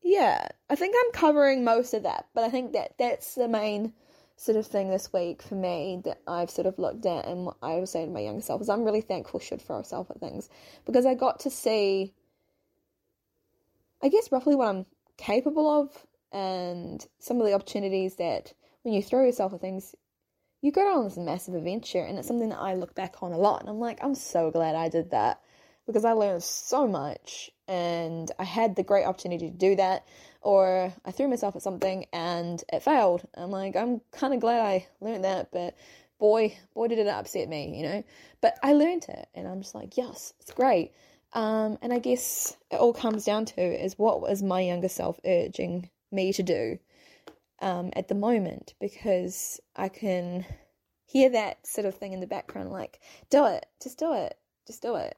yeah, 0.02 0.48
I 0.68 0.74
think 0.74 0.96
I'm 0.98 1.12
covering 1.12 1.62
most 1.62 1.92
of 1.92 2.04
that. 2.04 2.26
But 2.34 2.44
I 2.44 2.48
think 2.48 2.72
that 2.72 2.94
that's 2.98 3.34
the 3.34 3.48
main 3.48 3.92
sort 4.36 4.56
of 4.56 4.66
thing 4.66 4.88
this 4.88 5.12
week 5.12 5.42
for 5.42 5.54
me 5.54 6.00
that 6.04 6.22
I've 6.26 6.48
sort 6.48 6.66
of 6.66 6.78
looked 6.78 7.04
at 7.04 7.26
and 7.26 7.44
what 7.44 7.58
I 7.60 7.74
was 7.74 7.90
saying 7.90 8.06
to 8.06 8.14
my 8.14 8.20
younger 8.20 8.40
self 8.40 8.62
is 8.62 8.70
I'm 8.70 8.84
really 8.84 9.02
thankful 9.02 9.38
should 9.38 9.60
throw 9.60 9.76
herself 9.76 10.10
at 10.10 10.18
things 10.18 10.48
because 10.86 11.04
I 11.04 11.12
got 11.12 11.40
to 11.40 11.50
see 11.50 12.14
I 14.02 14.08
guess 14.08 14.32
roughly 14.32 14.54
what 14.54 14.68
I'm 14.68 14.86
capable 15.16 15.82
of 15.82 16.06
and 16.32 17.06
some 17.18 17.40
of 17.40 17.46
the 17.46 17.52
opportunities 17.52 18.16
that 18.16 18.52
when 18.82 18.94
you 18.94 19.02
throw 19.02 19.24
yourself 19.24 19.52
at 19.52 19.60
things 19.60 19.94
you 20.62 20.72
go 20.72 20.98
on 20.98 21.04
this 21.04 21.16
massive 21.16 21.54
adventure, 21.54 22.02
and 22.02 22.18
it's 22.18 22.28
something 22.28 22.50
that 22.50 22.60
I 22.60 22.74
look 22.74 22.94
back 22.94 23.22
on 23.22 23.32
a 23.32 23.38
lot, 23.38 23.60
and 23.60 23.68
I'm 23.70 23.80
like, 23.80 23.98
I'm 24.02 24.14
so 24.14 24.50
glad 24.50 24.74
I 24.74 24.88
did 24.88 25.10
that 25.10 25.40
because 25.86 26.04
I 26.04 26.12
learned 26.12 26.42
so 26.42 26.86
much, 26.86 27.50
and 27.66 28.30
I 28.38 28.44
had 28.44 28.76
the 28.76 28.82
great 28.82 29.06
opportunity 29.06 29.50
to 29.50 29.56
do 29.56 29.76
that. 29.76 30.06
Or 30.42 30.92
I 31.04 31.10
threw 31.10 31.28
myself 31.28 31.54
at 31.54 31.62
something 31.62 32.06
and 32.14 32.64
it 32.72 32.82
failed. 32.82 33.26
I'm 33.34 33.50
like, 33.50 33.76
I'm 33.76 34.00
kind 34.10 34.32
of 34.32 34.40
glad 34.40 34.60
I 34.60 34.86
learned 35.00 35.24
that, 35.24 35.50
but 35.52 35.76
boy, 36.18 36.56
boy, 36.74 36.88
did 36.88 36.98
it 36.98 37.06
upset 37.06 37.48
me, 37.48 37.76
you 37.76 37.82
know. 37.82 38.04
But 38.40 38.58
I 38.62 38.72
learned 38.72 39.04
it, 39.08 39.28
and 39.34 39.46
I'm 39.46 39.62
just 39.62 39.74
like, 39.74 39.96
yes, 39.96 40.34
it's 40.40 40.52
great. 40.52 40.92
Um, 41.32 41.78
and 41.80 41.92
I 41.92 41.98
guess 41.98 42.56
it 42.70 42.76
all 42.76 42.92
comes 42.92 43.24
down 43.24 43.44
to 43.46 43.60
is 43.60 43.98
what 43.98 44.20
was 44.20 44.42
my 44.42 44.60
younger 44.60 44.88
self 44.88 45.20
urging 45.24 45.88
me 46.10 46.32
to 46.32 46.42
do 46.42 46.78
um, 47.60 47.90
at 47.94 48.08
the 48.08 48.14
moment 48.14 48.74
because 48.80 49.60
I 49.76 49.88
can 49.88 50.44
hear 51.06 51.30
that 51.30 51.66
sort 51.66 51.86
of 51.86 51.94
thing 51.94 52.12
in 52.12 52.20
the 52.20 52.26
background, 52.26 52.70
like, 52.70 53.00
do 53.30 53.46
it, 53.46 53.66
just 53.82 53.98
do 53.98 54.12
it, 54.14 54.36
just 54.66 54.82
do 54.82 54.96
it. 54.96 55.16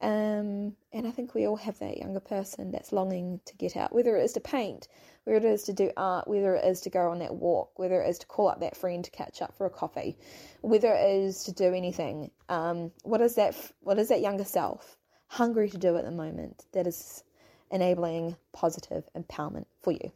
Um, 0.00 0.74
and 0.92 1.06
I 1.06 1.10
think 1.10 1.32
we 1.32 1.46
all 1.46 1.56
have 1.56 1.78
that 1.78 1.98
younger 1.98 2.20
person 2.20 2.72
that's 2.72 2.92
longing 2.92 3.40
to 3.44 3.56
get 3.56 3.76
out, 3.76 3.94
whether 3.94 4.16
it 4.16 4.24
is 4.24 4.32
to 4.32 4.40
paint, 4.40 4.88
whether 5.24 5.46
it 5.46 5.52
is 5.52 5.62
to 5.64 5.72
do 5.72 5.92
art, 5.96 6.26
whether 6.26 6.56
it 6.56 6.64
is 6.64 6.80
to 6.82 6.90
go 6.90 7.10
on 7.10 7.20
that 7.20 7.34
walk, 7.34 7.78
whether 7.78 8.02
it 8.02 8.08
is 8.08 8.18
to 8.18 8.26
call 8.26 8.48
up 8.48 8.60
that 8.60 8.76
friend 8.76 9.04
to 9.04 9.10
catch 9.12 9.40
up 9.40 9.56
for 9.56 9.64
a 9.64 9.70
coffee, 9.70 10.18
whether 10.60 10.92
it 10.92 11.22
is 11.22 11.44
to 11.44 11.52
do 11.52 11.72
anything. 11.72 12.30
Um, 12.48 12.90
what 13.04 13.20
is 13.20 13.36
that? 13.36 13.54
What 13.80 13.98
is 13.98 14.08
that 14.08 14.20
younger 14.20 14.44
self 14.44 14.98
hungry 15.32 15.70
to 15.70 15.78
do 15.78 15.96
at 15.96 16.04
the 16.04 16.10
moment 16.10 16.66
that 16.72 16.86
is 16.86 17.24
enabling 17.70 18.36
positive 18.52 19.04
empowerment 19.16 19.64
for 19.80 19.92
you? 19.92 20.12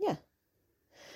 Yeah. 0.00 0.16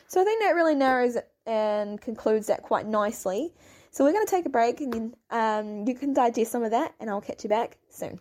So 0.07 0.21
I 0.21 0.25
think 0.25 0.41
that 0.41 0.55
really 0.55 0.77
narrows 0.77 1.17
it 1.17 1.29
and 1.45 2.01
concludes 2.01 2.47
that 2.47 2.63
quite 2.63 2.87
nicely. 2.87 3.53
So 3.91 4.05
we're 4.05 4.13
going 4.13 4.25
to 4.25 4.31
take 4.31 4.47
a 4.47 4.51
break 4.51 4.81
and 4.81 4.93
then 4.93 5.15
um, 5.31 5.89
you 5.89 5.95
can 5.97 6.15
digest 6.15 6.53
some 6.53 6.63
of 6.63 6.71
that, 6.71 6.95
and 7.01 7.11
I'll 7.11 7.21
catch 7.21 7.43
you 7.43 7.51
back 7.51 7.77
soon. 7.91 8.21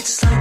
It's 0.00 0.24
like 0.24 0.39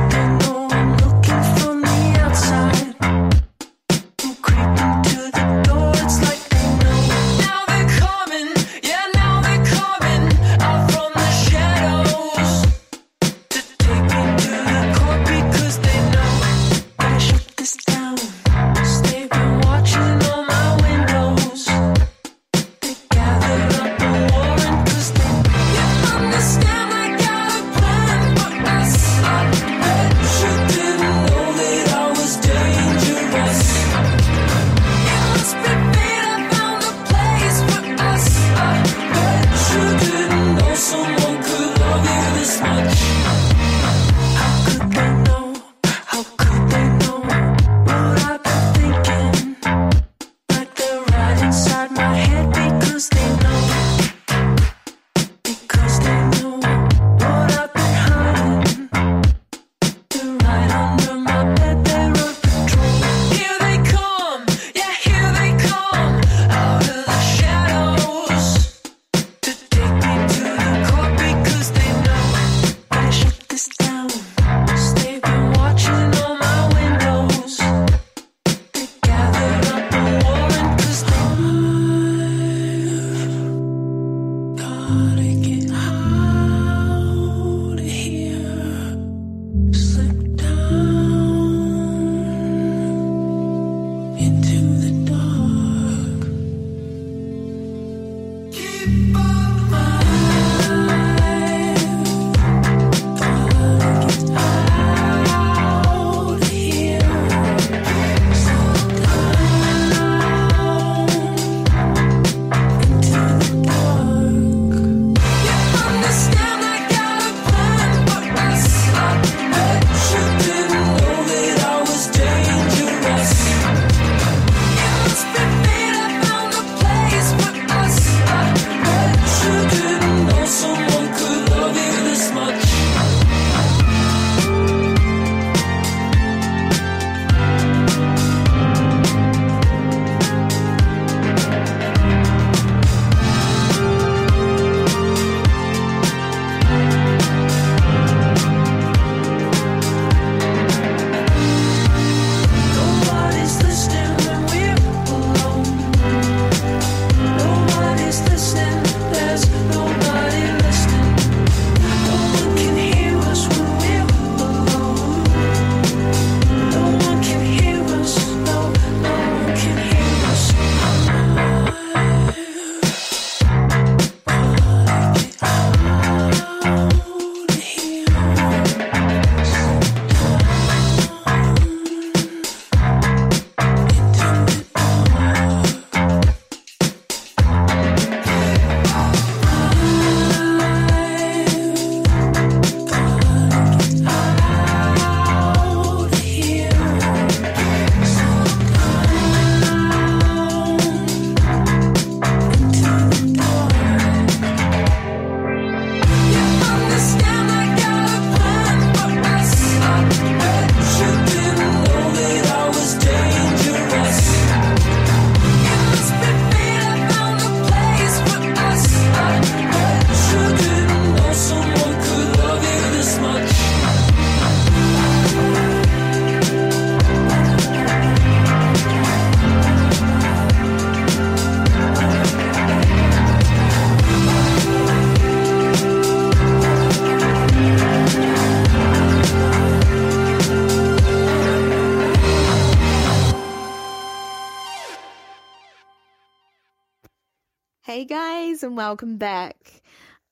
guys, 248.59 248.63
and 248.63 248.75
welcome 248.75 249.17
back. 249.17 249.55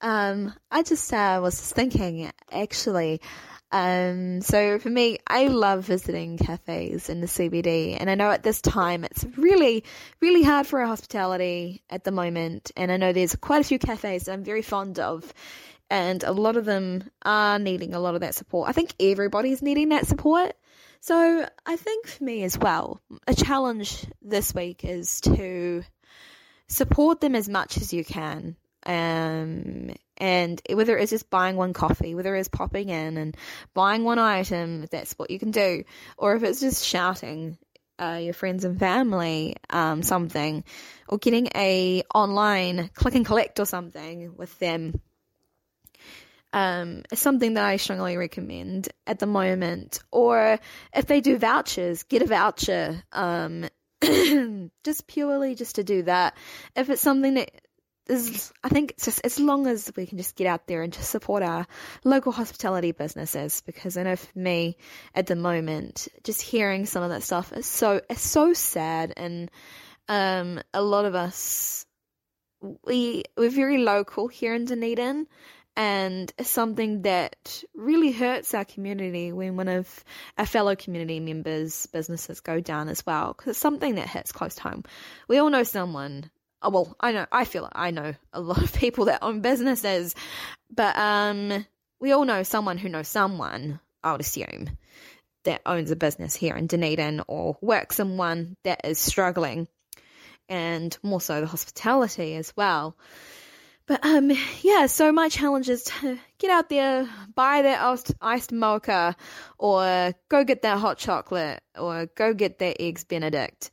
Um, 0.02 0.54
I 0.70 0.84
just 0.84 1.14
uh, 1.14 1.40
was 1.42 1.58
just 1.58 1.74
thinking, 1.74 2.30
actually. 2.52 3.22
Um, 3.72 4.42
so 4.42 4.80
for 4.80 4.90
me, 4.90 5.20
I 5.26 5.48
love 5.48 5.86
visiting 5.86 6.38
cafes 6.38 7.10
in 7.10 7.22
the 7.22 7.28
CBD, 7.28 7.96
and 7.98 8.10
I 8.10 8.16
know 8.16 8.30
at 8.30 8.44
this 8.44 8.62
time 8.62 9.06
it's 9.06 9.26
really, 9.38 9.86
really 10.20 10.44
hard 10.44 10.68
for 10.68 10.82
our 10.82 10.88
hospitality 10.88 11.84
at 11.90 12.04
the 12.04 12.12
moment. 12.12 12.72
And 12.76 12.92
I 12.92 12.98
know 12.98 13.14
there's 13.14 13.36
quite 13.36 13.62
a 13.62 13.68
few 13.68 13.80
cafes 13.80 14.24
that 14.24 14.34
I'm 14.34 14.44
very 14.44 14.62
fond 14.62 15.00
of, 15.00 15.34
and 15.90 16.22
a 16.24 16.34
lot 16.34 16.58
of 16.58 16.66
them 16.66 17.10
are 17.24 17.60
needing 17.60 17.94
a 17.94 18.00
lot 18.00 18.16
of 18.16 18.22
that 18.22 18.36
support. 18.36 18.68
I 18.68 18.74
think 18.74 18.94
everybody's 19.00 19.62
needing 19.62 19.90
that 19.90 20.06
support. 20.06 20.54
So 21.00 21.48
I 21.66 21.76
think 21.78 22.08
for 22.08 22.24
me 22.26 22.44
as 22.44 22.58
well, 22.58 23.00
a 23.26 23.34
challenge 23.34 24.06
this 24.22 24.54
week 24.54 24.84
is 24.84 25.22
to 25.22 25.84
support 26.68 27.22
them 27.22 27.36
as 27.36 27.48
much 27.48 27.78
as 27.78 27.94
you 27.94 28.04
can. 28.04 28.56
Um, 28.86 29.92
and 30.18 30.62
whether 30.70 30.98
it's 30.98 31.12
just 31.12 31.30
buying 31.30 31.58
one 31.58 31.74
coffee, 31.74 32.16
whether 32.16 32.36
it's 32.36 32.48
popping 32.48 32.90
in 32.90 33.18
and 33.18 33.36
buying 33.74 34.04
one 34.04 34.20
item, 34.20 34.84
if 34.84 34.90
that's 34.90 35.14
what 35.14 35.30
you 35.30 35.40
can 35.40 35.52
do, 35.52 35.84
or 36.18 36.36
if 36.36 36.44
it's 36.44 36.60
just 36.60 36.86
shouting 36.86 37.58
uh, 38.00 38.20
your 38.22 38.34
friends 38.34 38.64
and 38.64 38.80
family 38.80 39.56
um, 39.70 40.04
something, 40.04 40.64
or 41.08 41.18
getting 41.18 41.50
a 41.56 42.04
online 42.14 42.90
click 42.94 43.16
and 43.16 43.26
collect 43.26 43.60
or 43.60 43.66
something 43.66 44.36
with 44.36 44.58
them. 44.60 45.00
Um, 46.54 47.04
is 47.12 47.20
something 47.20 47.56
that 47.56 47.66
I 47.66 47.76
strongly 47.76 48.16
recommend 48.16 48.88
at 49.06 49.20
the 49.20 49.26
moment. 49.26 50.00
Or 50.12 50.60
if 50.94 51.06
they 51.06 51.20
do 51.20 51.38
vouchers, 51.38 52.04
get 52.04 52.22
a 52.22 52.26
voucher. 52.26 53.04
Um, 53.12 53.66
just 54.84 55.08
purely 55.08 55.56
just 55.56 55.76
to 55.76 55.84
do 55.84 56.04
that. 56.04 56.36
If 56.76 56.90
it's 56.90 57.02
something 57.02 57.36
that 57.36 57.52
is, 58.10 58.52
I 58.64 58.70
think 58.70 58.92
it's 58.92 59.06
just 59.06 59.22
as 59.26 59.40
long 59.40 59.68
as 59.68 59.92
we 59.96 60.06
can 60.06 60.18
just 60.18 60.36
get 60.36 60.48
out 60.48 60.68
there 60.68 60.82
and 60.82 60.94
just 60.94 61.10
support 61.10 61.44
our 61.44 61.68
local 62.04 62.32
hospitality 62.32 62.92
businesses, 62.92 63.62
because 63.66 63.98
I 63.98 64.04
know 64.04 64.16
for 64.16 64.40
me 64.40 64.78
at 65.14 65.28
the 65.28 65.36
moment, 65.36 66.08
just 66.24 66.42
hearing 66.42 66.86
some 66.86 67.04
of 67.04 67.10
that 67.10 67.24
stuff 67.24 67.52
is 67.54 67.66
so 67.66 68.02
it's 68.10 68.22
so 68.22 68.54
sad, 68.54 69.14
and 69.18 69.52
um, 70.08 70.62
a 70.74 70.82
lot 70.82 71.06
of 71.06 71.16
us 71.16 71.86
we 72.86 73.24
we're 73.36 73.50
very 73.50 73.78
local 73.78 74.28
here 74.28 74.54
in 74.56 74.66
Dunedin, 74.66 75.28
and 75.78 76.34
something 76.42 77.04
that 77.04 77.64
really 77.76 78.12
hurts 78.12 78.56
our 78.56 78.66
community 78.66 79.32
when 79.32 79.56
one 79.56 79.68
of 79.68 80.04
our 80.36 80.48
fellow 80.48 80.76
community 80.76 81.20
members' 81.20 81.86
businesses 81.86 82.40
go 82.40 82.60
down 82.60 82.90
as 82.90 83.06
well, 83.06 83.34
because 83.34 83.52
it's 83.52 83.60
something 83.60 83.94
that 83.96 84.10
hits 84.10 84.32
close 84.32 84.56
to 84.56 84.64
home. 84.64 84.84
We 85.28 85.38
all 85.38 85.52
know 85.52 85.62
someone. 85.62 86.32
Oh, 86.64 86.72
well, 86.72 86.96
I 87.00 87.12
know, 87.12 87.28
I 87.32 87.46
feel 87.46 87.70
I 87.72 87.92
know 87.92 88.16
a 88.34 88.42
lot 88.42 88.64
of 88.64 88.74
people 88.76 89.06
that 89.06 89.22
own 89.22 89.42
businesses, 89.42 90.16
but 90.74 90.98
um, 90.98 91.64
we 92.00 92.12
all 92.12 92.26
know 92.26 92.42
someone 92.42 92.80
who 92.80 92.90
knows 92.90 93.08
someone. 93.08 93.80
I 94.04 94.14
would 94.14 94.22
assume 94.22 94.70
that 95.44 95.62
owns 95.64 95.92
a 95.92 95.96
business 95.96 96.36
here 96.36 96.56
in 96.56 96.66
Dunedin 96.66 97.22
or 97.28 97.56
works 97.62 98.00
in 98.00 98.18
one 98.18 98.58
that 98.64 98.82
is 98.84 98.98
struggling, 98.98 99.68
and 100.50 100.98
more 101.04 101.22
so 101.22 101.40
the 101.40 101.46
hospitality 101.46 102.34
as 102.34 102.52
well. 102.58 102.98
But 103.88 104.06
um, 104.06 104.32
yeah. 104.62 104.88
So 104.88 105.12
my 105.12 105.30
challenge 105.30 105.70
is 105.70 105.86
to 105.86 106.20
get 106.40 106.52
out 106.52 106.70
there, 106.70 107.10
buy 107.34 107.62
that 107.64 107.82
iced, 107.82 108.14
iced 108.22 108.52
mocha, 108.52 109.16
or 109.58 110.14
go 110.30 110.44
get 110.44 110.62
that 110.64 110.78
hot 110.78 110.98
chocolate, 110.98 111.62
or 111.78 112.08
go 112.16 112.34
get 112.34 112.60
that 112.60 112.82
eggs 112.82 113.06
Benedict. 113.06 113.72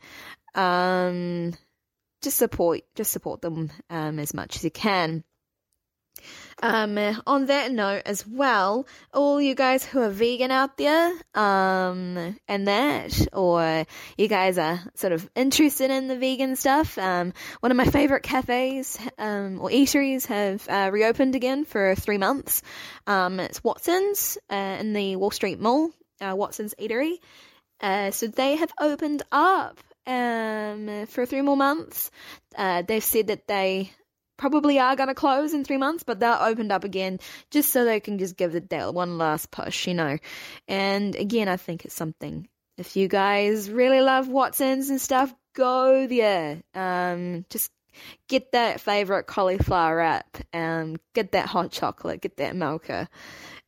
Um, 0.55 1.55
just 2.23 2.37
support, 2.39 2.83
just 2.95 3.11
support 3.13 3.43
them 3.43 3.71
um 3.91 4.19
as 4.19 4.33
much 4.33 4.57
as 4.57 4.65
you 4.65 4.71
can. 4.71 5.25
Um, 6.63 6.97
on 7.27 7.47
that 7.47 7.73
note 7.73 8.03
as 8.07 8.27
well, 8.27 8.87
all 9.13 9.41
you 9.41 9.55
guys 9.55 9.85
who 9.85 10.01
are 10.01 10.09
vegan 10.09 10.51
out 10.51 10.79
there, 10.79 11.13
um, 11.35 12.39
and 12.49 12.69
that, 12.69 13.27
or 13.35 13.85
you 14.17 14.29
guys 14.29 14.57
are 14.57 14.81
sort 14.95 15.13
of 15.13 15.29
interested 15.35 15.91
in 15.91 16.09
the 16.09 16.17
vegan 16.17 16.57
stuff, 16.57 16.97
um, 16.97 17.35
one 17.61 17.71
of 17.71 17.77
my 17.77 17.85
favorite 17.85 18.23
cafes, 18.23 18.99
um, 19.19 19.61
or 19.61 19.69
eateries 19.69 20.27
have, 20.27 20.67
uh, 20.69 20.91
reopened 20.91 21.35
again 21.35 21.65
for 21.65 21.95
three 21.97 22.19
months. 22.19 22.63
Um, 23.07 23.41
it's 23.41 23.63
Watson's, 23.63 24.39
uh, 24.51 24.77
in 24.81 24.95
the 24.95 25.17
Wall 25.17 25.33
Street 25.33 25.61
Mall, 25.61 25.91
uh, 26.21 26.35
Watson's 26.35 26.75
Eatery. 26.81 27.17
Uh, 27.81 28.11
so 28.11 28.29
they 28.29 28.57
have 28.57 28.73
opened 28.81 29.23
up, 29.33 29.79
um, 30.07 31.07
for 31.09 31.27
three 31.27 31.43
more 31.43 31.57
months. 31.57 32.11
Uh, 32.57 32.83
they've 32.83 33.05
said 33.05 33.27
that 33.27 33.47
they, 33.49 33.91
probably 34.37 34.79
are 34.79 34.97
going 34.97 35.09
to 35.09 35.15
close 35.15 35.55
in 35.55 35.65
three 35.65 35.77
months, 35.77 36.03
but 36.03 36.21
they're 36.21 36.41
opened 36.41 36.73
up 36.73 36.85
again 36.85 37.19
just 37.51 37.73
so 37.73 37.85
they 37.85 38.01
can 38.01 38.19
just 38.19 38.37
give 38.37 38.55
it 38.55 38.71
that 38.71 38.95
one 38.95 39.19
last 39.19 39.51
push, 39.51 39.87
you 39.87 39.95
know. 39.95 40.19
And 40.69 41.15
again, 41.15 41.49
I 41.49 41.57
think 41.57 41.85
it's 41.85 41.95
something. 41.95 42.49
If 42.77 42.97
you 42.97 43.07
guys 43.09 43.71
really 43.71 44.01
love 44.01 44.29
Watsons 44.29 44.91
and 44.91 45.01
stuff, 45.01 45.33
go 45.55 46.07
there. 46.07 46.63
Um, 46.75 47.45
just 47.51 47.71
get 48.29 48.53
that 48.53 48.81
favorite 48.81 49.27
cauliflower 49.27 49.97
wrap. 49.97 50.37
Um, 50.53 50.97
get 51.15 51.33
that 51.33 51.47
hot 51.47 51.71
chocolate. 51.71 52.21
Get 52.21 52.37
that 52.39 52.57
mocha. 52.57 53.09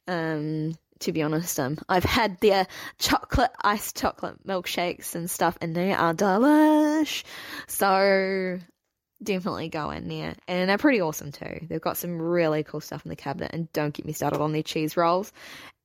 Um, 0.09 0.75
to 1.01 1.13
be 1.13 1.23
honest, 1.23 1.61
um, 1.61 1.79
I've 1.89 2.05
had 2.05 2.41
their 2.41 2.67
chocolate, 2.99 3.53
iced 3.63 3.97
chocolate 3.97 4.47
milkshakes 4.47 5.15
and 5.15 5.31
stuff, 5.31 5.57
and 5.61 5.75
they 5.75 5.93
are 5.93 6.15
delish. 6.15 7.25
So 7.69 8.59
definitely 9.23 9.69
go 9.69 9.91
in 9.91 10.09
there. 10.09 10.35
And 10.47 10.69
they're 10.69 10.79
pretty 10.79 11.01
awesome 11.01 11.33
too. 11.33 11.67
They've 11.69 11.81
got 11.81 11.97
some 11.97 12.21
really 12.21 12.63
cool 12.63 12.81
stuff 12.81 13.05
in 13.05 13.09
the 13.09 13.17
cabinet. 13.17 13.51
And 13.53 13.73
don't 13.73 13.95
get 13.95 14.07
me 14.07 14.13
started 14.13 14.41
on 14.41 14.53
their 14.53 14.63
cheese 14.63 14.97
rolls 14.97 15.33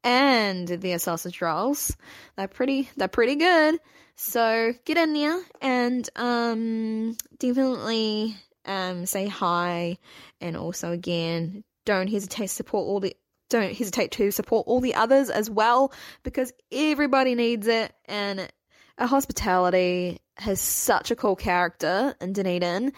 and 0.04 0.68
their 0.68 1.00
sausage 1.00 1.42
rolls. 1.42 1.96
They're 2.38 2.48
pretty. 2.48 2.90
They're 2.96 3.08
pretty 3.08 3.36
good. 3.36 3.80
So 4.16 4.74
get 4.86 4.98
in 4.98 5.14
there 5.14 5.42
and 5.62 6.08
um, 6.16 7.18
definitely 7.40 8.36
um, 8.66 9.06
say 9.06 9.28
hi. 9.28 9.98
And 10.40 10.58
also 10.58 10.92
again, 10.92 11.64
don't 11.86 12.10
hesitate 12.10 12.48
to 12.48 12.54
support 12.54 12.88
all 12.88 13.00
the. 13.00 13.16
Don't 13.50 13.76
hesitate 13.76 14.12
to 14.12 14.32
support 14.32 14.66
all 14.68 14.80
the 14.80 14.96
others 14.96 15.30
as 15.30 15.50
well 15.50 15.92
because 16.24 16.54
everybody 16.72 17.36
needs 17.36 17.68
it 17.68 17.92
and 18.06 18.50
a 18.98 19.08
hospitality 19.08 20.20
has 20.42 20.60
such 20.60 21.12
a 21.12 21.16
cool 21.16 21.36
character 21.36 22.16
in 22.20 22.34
Dunedin, 22.34 22.94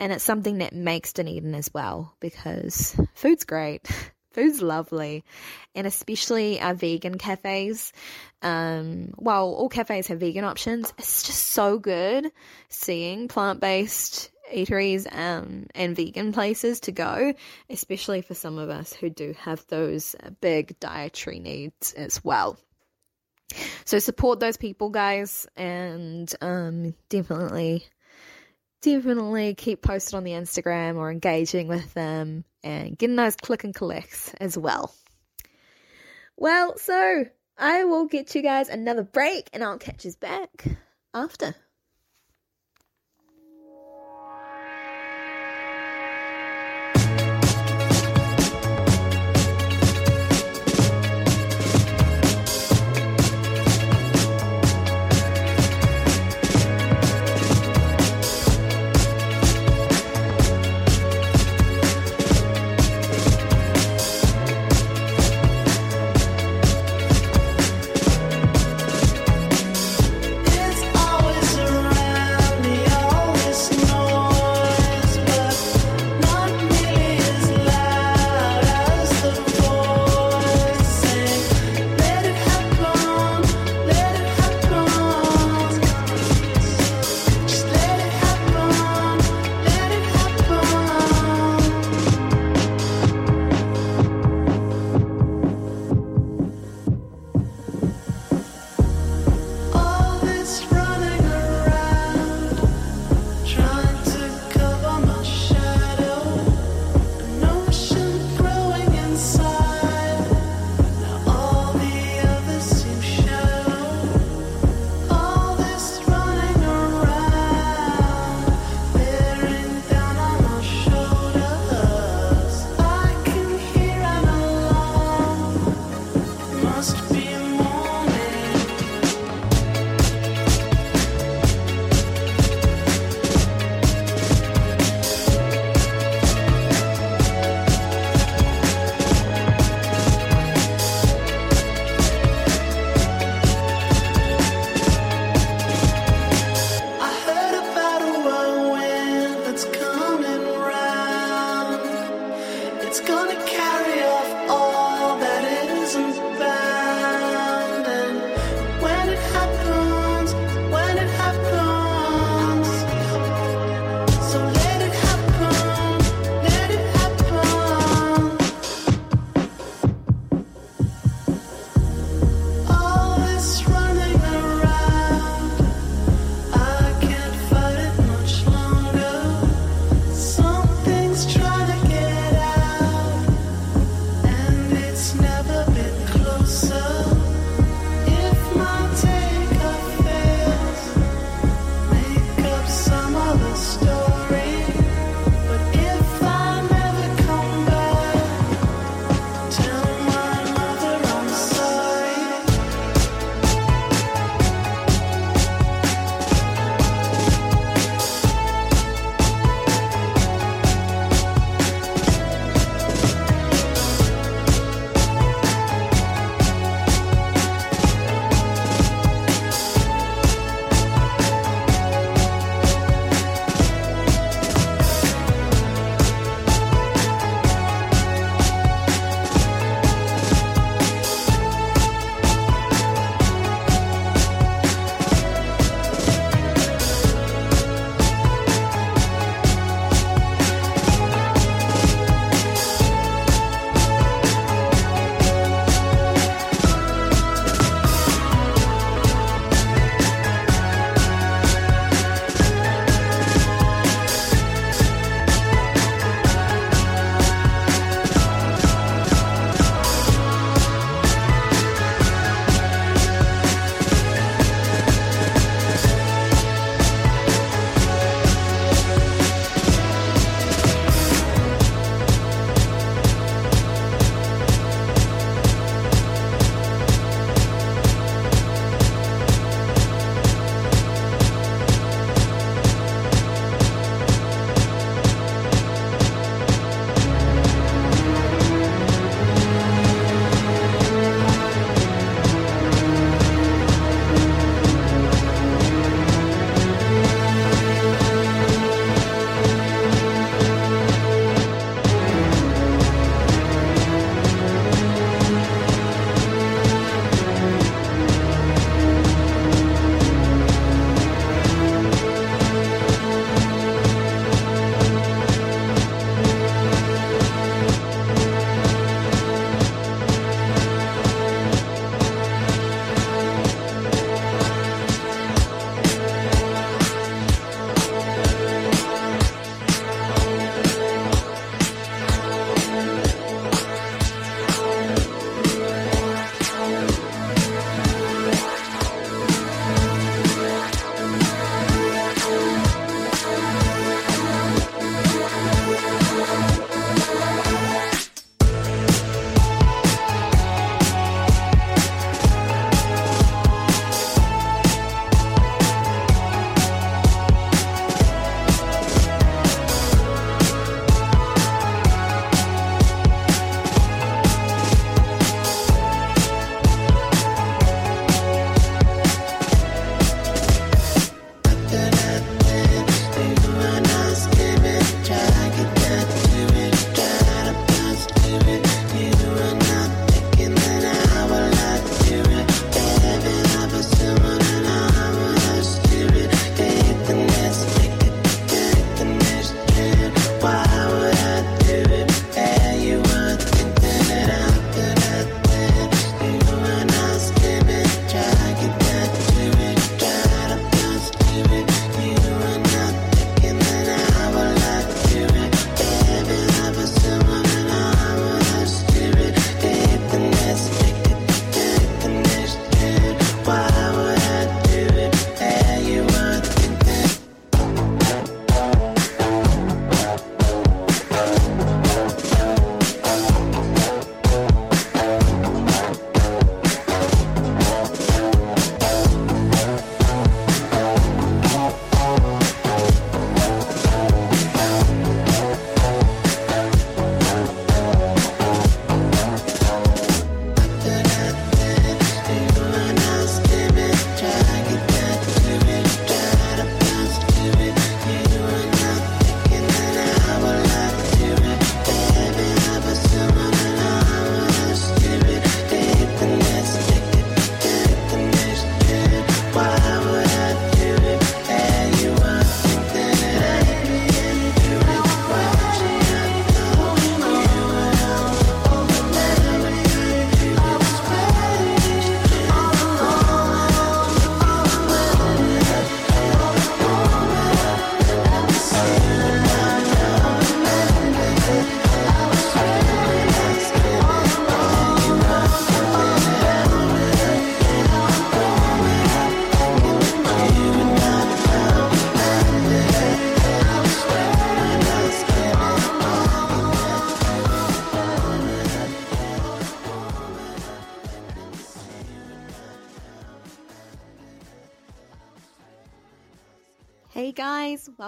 and 0.00 0.12
it's 0.12 0.24
something 0.24 0.58
that 0.58 0.72
makes 0.72 1.12
Dunedin 1.12 1.54
as 1.54 1.72
well 1.72 2.14
because 2.20 2.98
food's 3.14 3.44
great. 3.44 3.88
Food's 4.32 4.60
lovely, 4.62 5.24
and 5.74 5.86
especially 5.86 6.60
our 6.60 6.74
vegan 6.74 7.18
cafes. 7.18 7.92
Um, 8.42 9.14
while 9.16 9.46
all 9.46 9.70
cafes 9.70 10.06
have 10.08 10.20
vegan 10.20 10.44
options, 10.44 10.92
it's 10.98 11.24
just 11.24 11.48
so 11.48 11.78
good 11.78 12.30
seeing 12.68 13.26
plant 13.26 13.58
based 13.58 14.30
eateries 14.54 15.12
um, 15.12 15.66
and 15.74 15.96
vegan 15.96 16.32
places 16.32 16.80
to 16.80 16.92
go, 16.92 17.34
especially 17.70 18.20
for 18.20 18.34
some 18.34 18.58
of 18.58 18.70
us 18.70 18.92
who 18.92 19.10
do 19.10 19.34
have 19.40 19.66
those 19.68 20.14
big 20.40 20.78
dietary 20.78 21.40
needs 21.40 21.92
as 21.94 22.22
well. 22.22 22.58
So 23.84 23.98
support 23.98 24.40
those 24.40 24.56
people, 24.56 24.90
guys, 24.90 25.46
and 25.56 26.32
um, 26.40 26.94
definitely, 27.08 27.86
definitely 28.82 29.54
keep 29.54 29.82
posted 29.82 30.14
on 30.14 30.24
the 30.24 30.32
Instagram 30.32 30.96
or 30.96 31.10
engaging 31.10 31.68
with 31.68 31.94
them 31.94 32.44
and 32.62 32.98
getting 32.98 33.16
those 33.16 33.36
click 33.36 33.64
and 33.64 33.74
collects 33.74 34.34
as 34.40 34.58
well. 34.58 34.94
Well, 36.36 36.76
so 36.78 37.24
I 37.56 37.84
will 37.84 38.06
get 38.06 38.34
you 38.34 38.42
guys 38.42 38.68
another 38.68 39.02
break 39.02 39.48
and 39.52 39.64
I'll 39.64 39.78
catch 39.78 40.04
you 40.04 40.12
back 40.20 40.64
after. 41.14 41.54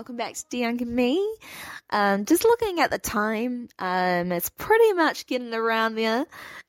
Welcome 0.01 0.17
back 0.17 0.35
to 0.35 0.57
Younger 0.57 0.87
Me. 0.87 1.37
Um, 1.91 2.25
just 2.25 2.43
looking 2.45 2.81
at 2.81 2.91
the 2.91 2.97
time, 2.97 3.69
um, 3.79 4.33
it's 4.33 4.49
pretty 4.49 4.95
much 4.95 5.27
getting 5.27 5.53
around 5.53 5.95
there, 5.95 6.25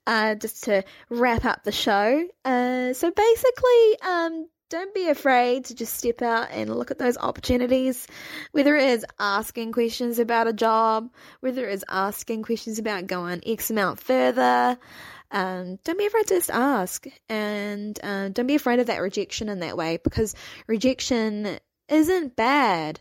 uh, 0.06 0.36
just 0.36 0.66
to 0.66 0.84
wrap 1.10 1.46
up 1.46 1.64
the 1.64 1.72
show. 1.72 2.28
Uh, 2.44 2.92
so 2.92 3.10
basically, 3.10 4.02
um, 4.06 4.50
don't 4.70 4.94
be 4.94 5.08
afraid 5.08 5.64
to 5.64 5.76
just 5.76 5.94
step 5.94 6.22
out 6.22 6.50
and 6.52 6.76
look 6.76 6.92
at 6.92 7.00
those 7.00 7.18
opportunities, 7.18 8.06
whether 8.52 8.76
it 8.76 8.90
is 8.90 9.06
asking 9.18 9.72
questions 9.72 10.20
about 10.20 10.48
a 10.48 10.54
job, 10.54 11.10
whether 11.40 11.70
it 11.70 11.74
is 11.74 11.86
asking 11.88 12.44
questions 12.44 12.80
about 12.80 13.08
going 13.08 13.40
X 13.46 13.72
amount 13.72 14.02
further. 14.02 14.78
Um, 15.32 15.80
don't 15.86 15.98
be 15.98 16.06
afraid 16.06 16.28
to 16.28 16.36
just 16.36 16.50
ask 16.50 17.06
and 17.30 17.98
uh, 18.04 18.28
don't 18.28 18.48
be 18.48 18.56
afraid 18.56 18.80
of 18.80 18.88
that 18.88 19.02
rejection 19.02 19.48
in 19.48 19.62
that 19.62 19.78
way 19.78 20.00
because 20.04 20.36
rejection 20.68 21.60
isn't 21.92 22.36
bad. 22.36 23.00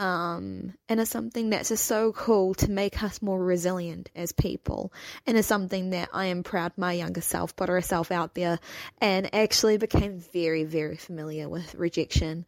Um, 0.00 0.72
and 0.88 0.98
it's 0.98 1.10
something 1.10 1.50
that's 1.50 1.68
just 1.68 1.84
so 1.84 2.12
cool 2.12 2.54
to 2.54 2.70
make 2.70 3.02
us 3.02 3.20
more 3.20 3.38
resilient 3.38 4.08
as 4.16 4.32
people. 4.32 4.94
And 5.26 5.36
it's 5.36 5.46
something 5.46 5.90
that 5.90 6.08
I 6.14 6.26
am 6.26 6.42
proud 6.42 6.72
my 6.78 6.94
younger 6.94 7.20
self 7.20 7.54
put 7.54 7.68
herself 7.68 8.10
out 8.10 8.34
there 8.34 8.60
and 9.02 9.34
actually 9.34 9.76
became 9.76 10.18
very, 10.32 10.64
very 10.64 10.96
familiar 10.96 11.50
with 11.50 11.74
rejection 11.74 12.46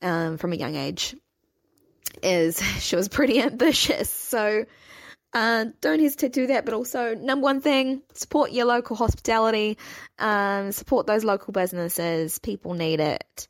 um, 0.00 0.38
from 0.38 0.54
a 0.54 0.56
young 0.56 0.76
age. 0.76 1.14
Is 2.22 2.58
she 2.80 2.96
was 2.96 3.08
pretty 3.10 3.38
ambitious, 3.42 4.08
so 4.08 4.64
uh, 5.34 5.66
don't 5.82 6.00
hesitate 6.00 6.32
to 6.32 6.40
do 6.40 6.46
that. 6.46 6.64
But 6.64 6.72
also, 6.72 7.14
number 7.14 7.44
one 7.44 7.60
thing, 7.60 8.00
support 8.14 8.50
your 8.50 8.64
local 8.64 8.96
hospitality, 8.96 9.76
um, 10.18 10.72
support 10.72 11.06
those 11.06 11.22
local 11.22 11.52
businesses. 11.52 12.38
People 12.38 12.72
need 12.72 13.00
it 13.00 13.46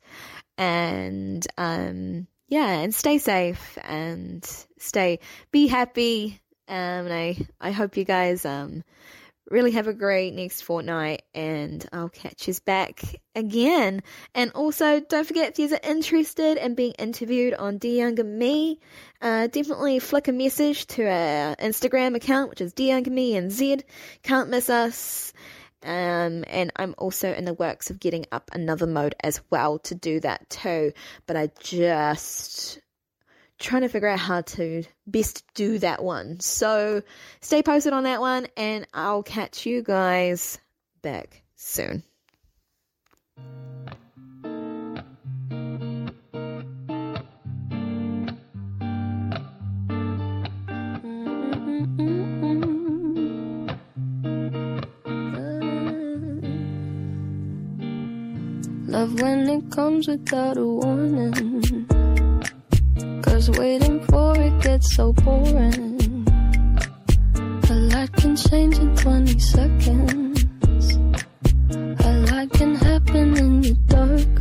and 0.59 1.47
um, 1.57 2.27
yeah, 2.49 2.67
and 2.79 2.93
stay 2.93 3.19
safe 3.19 3.77
and 3.83 4.43
stay 4.77 5.19
be 5.51 5.67
happy. 5.67 6.41
Um, 6.67 7.07
and 7.07 7.13
I 7.13 7.37
I 7.61 7.71
hope 7.71 7.95
you 7.97 8.03
guys 8.03 8.45
um 8.45 8.83
really 9.49 9.71
have 9.71 9.87
a 9.87 9.93
great 9.93 10.33
next 10.33 10.61
fortnight 10.61 11.23
and 11.33 11.83
I'll 11.91 12.09
catch 12.09 12.47
you 12.47 12.53
back 12.65 13.01
again. 13.35 14.01
And 14.35 14.51
also 14.53 14.99
don't 14.99 15.25
forget 15.25 15.57
if 15.57 15.71
you're 15.71 15.79
interested 15.83 16.57
in 16.57 16.75
being 16.75 16.93
interviewed 16.93 17.53
on 17.53 17.77
Dear 17.77 18.05
Younger 18.05 18.23
Me, 18.23 18.79
uh, 19.21 19.47
definitely 19.47 19.99
flick 19.99 20.27
a 20.27 20.31
message 20.31 20.87
to 20.87 21.03
our 21.03 21.55
Instagram 21.55 22.15
account, 22.15 22.49
which 22.49 22.61
is 22.61 22.73
Dear 22.73 22.95
Younger 22.95 23.11
Me 23.11 23.33
NZ. 23.33 23.83
Can't 24.23 24.49
miss 24.49 24.69
us. 24.69 25.33
Um, 25.83 26.43
and 26.47 26.71
I'm 26.75 26.93
also 26.97 27.33
in 27.33 27.45
the 27.45 27.53
works 27.53 27.89
of 27.89 27.99
getting 27.99 28.25
up 28.31 28.51
another 28.53 28.85
mode 28.85 29.15
as 29.21 29.41
well 29.49 29.79
to 29.79 29.95
do 29.95 30.19
that 30.19 30.49
too. 30.49 30.91
But 31.25 31.37
I 31.37 31.51
just 31.59 32.79
trying 33.59 33.81
to 33.81 33.89
figure 33.89 34.07
out 34.07 34.19
how 34.19 34.41
to 34.41 34.83
best 35.05 35.43
do 35.53 35.79
that 35.79 36.03
one. 36.03 36.39
So 36.39 37.01
stay 37.41 37.61
posted 37.61 37.93
on 37.93 38.03
that 38.03 38.21
one, 38.21 38.47
and 38.57 38.87
I'll 38.93 39.23
catch 39.23 39.65
you 39.65 39.83
guys 39.83 40.57
back 41.01 41.43
soon. 41.55 42.03
Love 58.89 59.21
when 59.21 59.47
it 59.47 59.69
comes 59.69 60.07
without 60.07 60.57
a 60.57 60.65
warning. 60.65 61.85
Cause 63.21 63.51
waiting 63.51 64.03
for 64.05 64.35
it 64.35 64.63
gets 64.63 64.95
so 64.95 65.13
boring. 65.13 66.25
A 67.69 67.75
lot 67.93 68.11
can 68.13 68.35
change 68.35 68.79
in 68.79 68.95
20 68.95 69.37
seconds. 69.37 70.43
A 72.03 72.13
lot 72.31 72.49
can 72.53 72.73
happen 72.73 73.37
in 73.37 73.61
the 73.61 73.73
dark. 73.93 74.33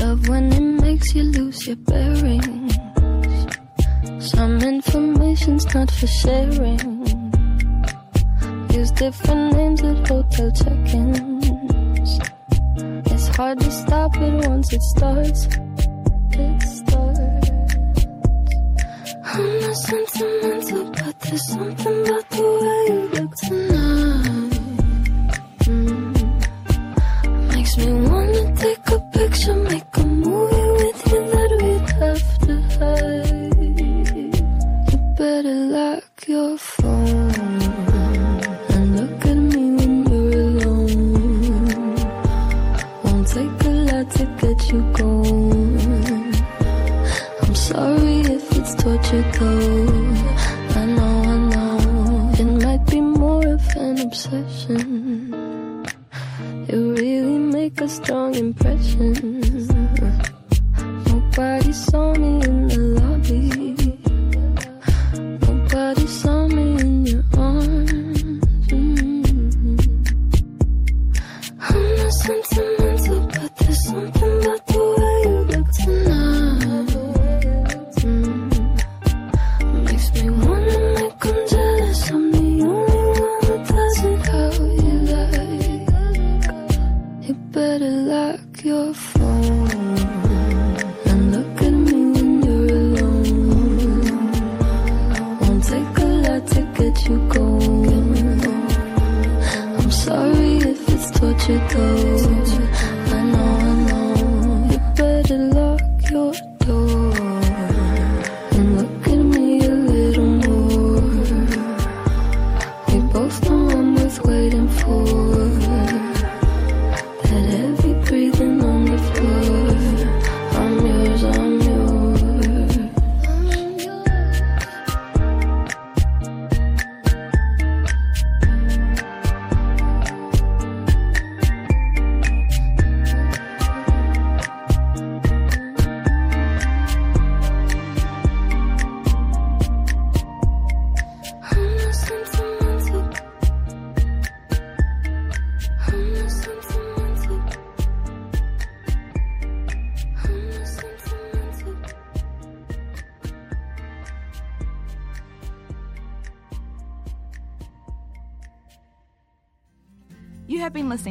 Love 0.00 0.28
when 0.28 0.52
it 0.52 0.82
makes 0.82 1.14
you 1.14 1.22
lose 1.22 1.68
your 1.68 1.76
bearings. 1.76 2.74
Some 4.18 4.60
information's 4.60 5.72
not 5.72 5.88
for 5.88 6.08
sharing. 6.08 6.80
Use 8.72 8.90
different 8.90 9.52
names 9.56 9.82
at 9.84 10.08
hotel 10.08 10.50
check-ins 10.50 11.40
hard 13.36 13.60
to 13.60 13.70
stop 13.70 14.16
it 14.16 14.48
once 14.48 14.72
it 14.72 14.82
starts. 14.82 15.46
It 16.32 16.62
starts. 16.62 17.50
I'm 19.32 19.60
not 19.60 19.76
sentimental, 19.76 20.84
but 20.90 21.20
there's 21.20 21.46
something 21.48 22.00
about 22.02 22.30
the 22.30 22.42
way 22.60 22.80
you 22.90 23.00
look 23.14 23.32
tonight. 23.36 24.52
Mm. 25.64 26.12
Makes 27.54 27.76
me 27.78 27.92
wanna 28.08 28.56
take 28.56 28.79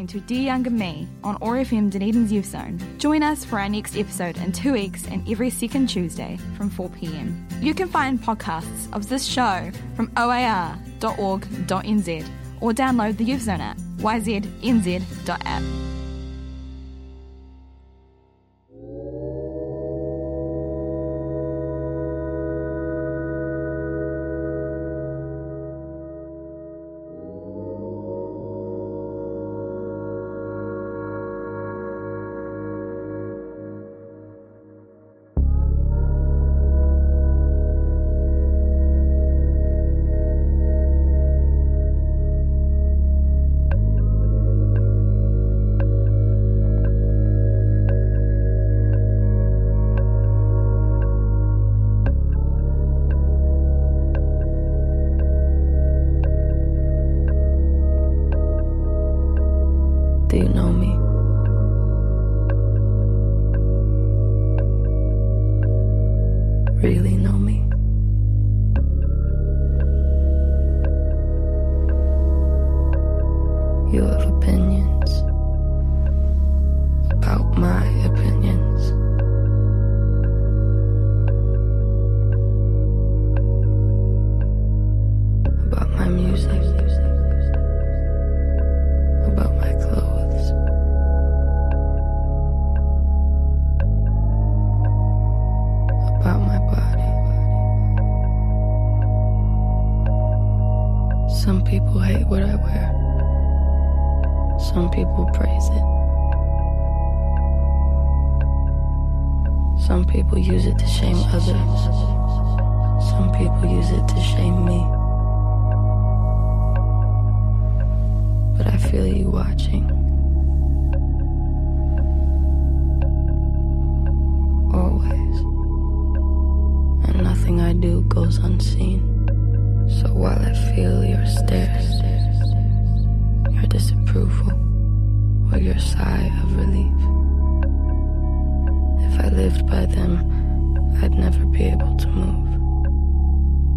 to 0.10 0.20
Dear 0.22 0.42
Younger 0.42 0.72
Me 0.72 1.08
on 1.24 1.38
OAR 1.40 1.58
FM 1.58 1.92
Dunedin's 1.92 2.32
Youth 2.32 2.48
Zone. 2.48 2.80
Join 2.98 3.22
us 3.22 3.46
for 3.46 3.60
our 3.60 3.70
next 3.70 3.96
episode 3.96 4.38
in 4.38 4.52
two 4.52 4.74
weeks 4.74 5.06
and 5.08 5.30
every 5.30 5.52
second 5.52 5.88
Tuesday 5.88 6.40
from 6.58 6.72
4pm. 6.72 7.62
You 7.62 7.76
can 7.76 7.88
find 7.88 8.20
podcasts 8.20 8.92
of 8.92 9.08
this 9.08 9.24
show 9.24 9.70
from 9.96 10.12
oar.org.nz 10.18 10.80
or 12.60 12.72
download 12.72 13.18
the 13.18 13.24
Youth 13.24 13.44
Zone 13.44 13.62
app, 13.62 13.78
yznz.app. 13.98 15.64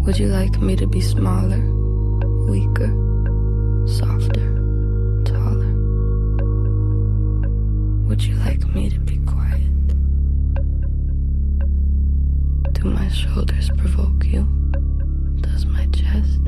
Would 0.03 0.19
you 0.19 0.27
like 0.27 0.59
me 0.59 0.75
to 0.75 0.85
be 0.85 0.99
smaller, 0.99 1.61
weaker, 2.45 2.91
softer, 3.87 4.51
taller? 5.23 5.73
Would 8.07 8.21
you 8.21 8.35
like 8.35 8.67
me 8.75 8.89
to 8.89 8.99
be 8.99 9.17
quiet? 9.19 9.87
Do 12.73 12.83
my 12.83 13.07
shoulders 13.07 13.69
provoke 13.77 14.25
you? 14.25 14.43
Does 15.39 15.65
my 15.67 15.85
chest? 15.85 16.41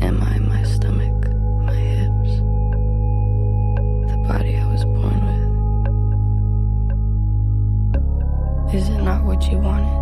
Am 0.00 0.22
I 0.22 0.38
my 0.38 0.62
stomach? 0.62 1.28
My 1.66 1.74
hips? 1.74 2.40
The 4.10 4.16
body 4.26 4.56
I 4.56 4.66
was 4.72 4.84
born 4.86 5.20
with? 8.64 8.74
Is 8.74 8.88
it 8.88 9.02
not 9.02 9.22
what 9.24 9.46
you 9.52 9.58
wanted? 9.58 9.99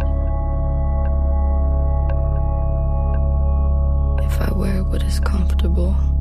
Comfortable, 5.58 6.17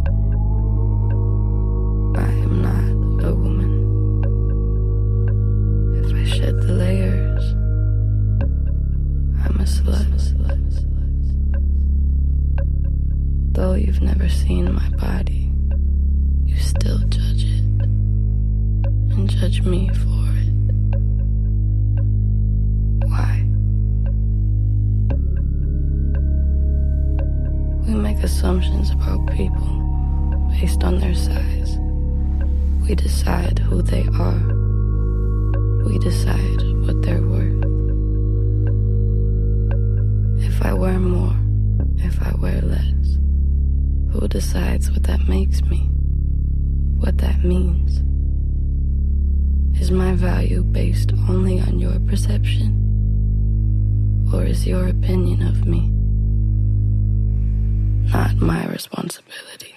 is 54.57 54.65
your 54.65 54.87
opinion 54.87 55.45
of 55.45 55.67
me 55.67 55.91
not 58.11 58.35
my 58.37 58.65
responsibility? 58.67 59.75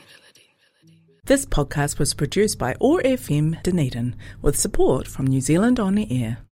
This 1.24 1.44
podcast 1.44 1.98
was 1.98 2.14
produced 2.14 2.58
by 2.58 2.74
OAR 2.80 3.02
FM 3.02 3.62
Dunedin 3.62 4.16
with 4.40 4.58
support 4.58 5.06
from 5.06 5.26
New 5.26 5.40
Zealand 5.40 5.78
On 5.78 5.94
the 5.94 6.08
Air. 6.10 6.38